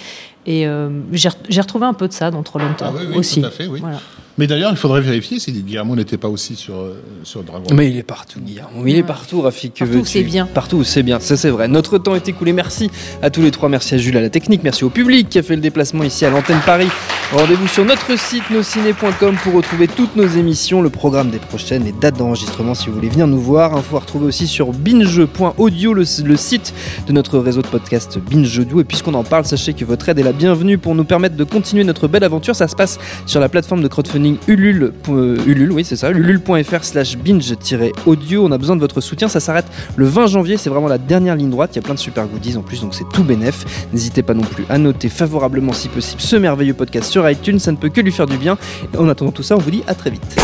Et 0.46 0.66
j'ai 1.12 1.60
retrouvé 1.60 1.84
un 1.84 1.92
peu 1.92 2.08
de 2.08 2.12
ça 2.14 2.30
dans 2.30 2.42
Trollhunter 2.42 2.86
Ah 2.88 2.92
oui, 2.96 3.02
oui, 3.10 3.16
aussi. 3.18 3.42
tout 3.42 3.48
à 3.48 3.50
fait, 3.50 3.66
oui. 3.66 3.80
Voilà. 3.80 3.98
Mais 4.38 4.46
d'ailleurs, 4.46 4.70
il 4.70 4.76
faudrait 4.76 5.00
vérifier 5.00 5.40
si 5.40 5.50
Guillermo 5.50 5.96
n'était 5.96 6.16
pas 6.16 6.28
aussi 6.28 6.54
sur, 6.54 6.76
euh, 6.76 7.02
sur 7.24 7.42
Dragon. 7.42 7.66
Mais 7.74 7.90
il 7.90 7.96
est 7.96 8.04
partout, 8.04 8.38
Guillermo. 8.40 8.84
Il 8.86 8.96
est 8.96 9.02
partout, 9.02 9.40
Rafik. 9.40 9.74
Que 9.74 9.84
Partout 9.84 10.04
c'est 10.04 10.22
bien. 10.22 10.46
Partout 10.46 10.76
où 10.76 10.84
c'est 10.84 11.02
bien, 11.02 11.18
ça 11.18 11.36
c'est 11.36 11.50
vrai. 11.50 11.66
Notre 11.66 11.98
temps 11.98 12.14
est 12.14 12.28
écoulé. 12.28 12.52
Merci 12.52 12.88
à 13.20 13.30
tous 13.30 13.42
les 13.42 13.50
trois. 13.50 13.68
Merci 13.68 13.96
à 13.96 13.98
Jules 13.98 14.16
à 14.16 14.20
la 14.20 14.30
technique. 14.30 14.62
Merci 14.62 14.84
au 14.84 14.90
public 14.90 15.28
qui 15.28 15.38
a 15.38 15.42
fait 15.42 15.56
le 15.56 15.60
déplacement 15.60 16.04
ici 16.04 16.24
à 16.24 16.30
l'antenne 16.30 16.60
Paris. 16.64 16.88
Rendez-vous 17.32 17.66
sur 17.66 17.84
notre 17.84 18.16
site 18.18 18.48
nosciné.com 18.50 19.36
pour 19.42 19.52
retrouver 19.54 19.88
toutes 19.88 20.16
nos 20.16 20.26
émissions, 20.26 20.80
le 20.82 20.88
programme 20.88 21.30
des 21.30 21.38
prochaines, 21.38 21.84
les 21.84 21.92
dates 21.92 22.16
d'enregistrement 22.16 22.74
si 22.74 22.86
vous 22.88 22.94
voulez 22.94 23.08
venir 23.10 23.26
nous 23.26 23.40
voir. 23.40 23.76
Info 23.76 23.96
à 23.96 24.00
retrouver 24.00 24.26
aussi 24.26 24.46
sur 24.46 24.72
binge.audio, 24.72 25.94
le, 25.94 26.04
le 26.24 26.36
site 26.36 26.72
de 27.06 27.12
notre 27.12 27.38
réseau 27.38 27.60
de 27.62 27.66
podcast 27.66 28.18
Binge 28.18 28.58
Audio. 28.58 28.80
Et 28.80 28.84
puisqu'on 28.84 29.14
en 29.14 29.24
parle, 29.24 29.44
sachez 29.44 29.74
que 29.74 29.84
votre 29.84 30.08
aide 30.08 30.20
est 30.20 30.22
la 30.22 30.32
bienvenue 30.32 30.78
pour 30.78 30.94
nous 30.94 31.04
permettre 31.04 31.36
de 31.36 31.44
continuer 31.44 31.82
notre 31.84 32.06
belle 32.08 32.24
aventure. 32.24 32.54
Ça 32.54 32.68
se 32.68 32.76
passe 32.76 32.98
sur 33.26 33.40
la 33.40 33.48
plateforme 33.48 33.82
de 33.82 33.88
crowdfunding 33.88 34.27
Ulule, 34.46 34.92
euh, 35.08 35.36
ulule.fr 35.46 36.84
slash 36.84 37.16
binge-audio. 37.16 38.44
On 38.44 38.52
a 38.52 38.58
besoin 38.58 38.76
de 38.76 38.80
votre 38.80 39.00
soutien. 39.00 39.28
Ça 39.28 39.40
s'arrête 39.40 39.66
le 39.96 40.06
20 40.06 40.26
janvier. 40.26 40.56
C'est 40.56 40.70
vraiment 40.70 40.88
la 40.88 40.98
dernière 40.98 41.36
ligne 41.36 41.50
droite. 41.50 41.70
Il 41.74 41.76
y 41.76 41.78
a 41.78 41.82
plein 41.82 41.94
de 41.94 41.98
super 41.98 42.26
goodies 42.26 42.56
en 42.56 42.62
plus, 42.62 42.80
donc 42.80 42.94
c'est 42.94 43.08
tout 43.12 43.24
bénef. 43.24 43.88
N'hésitez 43.92 44.22
pas 44.22 44.34
non 44.34 44.42
plus 44.42 44.64
à 44.68 44.78
noter 44.78 45.08
favorablement 45.08 45.72
si 45.72 45.88
possible 45.88 46.20
ce 46.20 46.36
merveilleux 46.36 46.74
podcast 46.74 47.10
sur 47.10 47.28
iTunes. 47.28 47.58
Ça 47.58 47.72
ne 47.72 47.76
peut 47.76 47.88
que 47.88 48.00
lui 48.00 48.12
faire 48.12 48.26
du 48.26 48.36
bien. 48.36 48.58
En 48.98 49.08
attendant 49.08 49.32
tout 49.32 49.42
ça, 49.42 49.56
on 49.56 49.60
vous 49.60 49.70
dit 49.70 49.82
à 49.86 49.94
très 49.94 50.10
vite. 50.10 50.36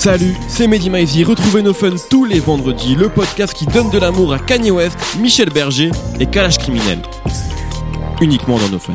Salut, 0.00 0.34
c'est 0.48 0.66
Mehdi 0.66 0.88
Maizy. 0.88 1.24
Retrouvez 1.24 1.60
nos 1.60 1.74
fun 1.74 1.90
tous 2.08 2.24
les 2.24 2.40
vendredis, 2.40 2.94
le 2.94 3.10
podcast 3.10 3.52
qui 3.52 3.66
donne 3.66 3.90
de 3.90 3.98
l'amour 3.98 4.32
à 4.32 4.38
Kanye 4.38 4.70
West, 4.70 4.96
Michel 5.20 5.50
Berger 5.50 5.90
et 6.18 6.24
Kalash 6.24 6.56
Criminel. 6.56 7.00
Uniquement 8.22 8.58
dans 8.58 8.70
nos 8.70 8.78
fun. 8.78 8.94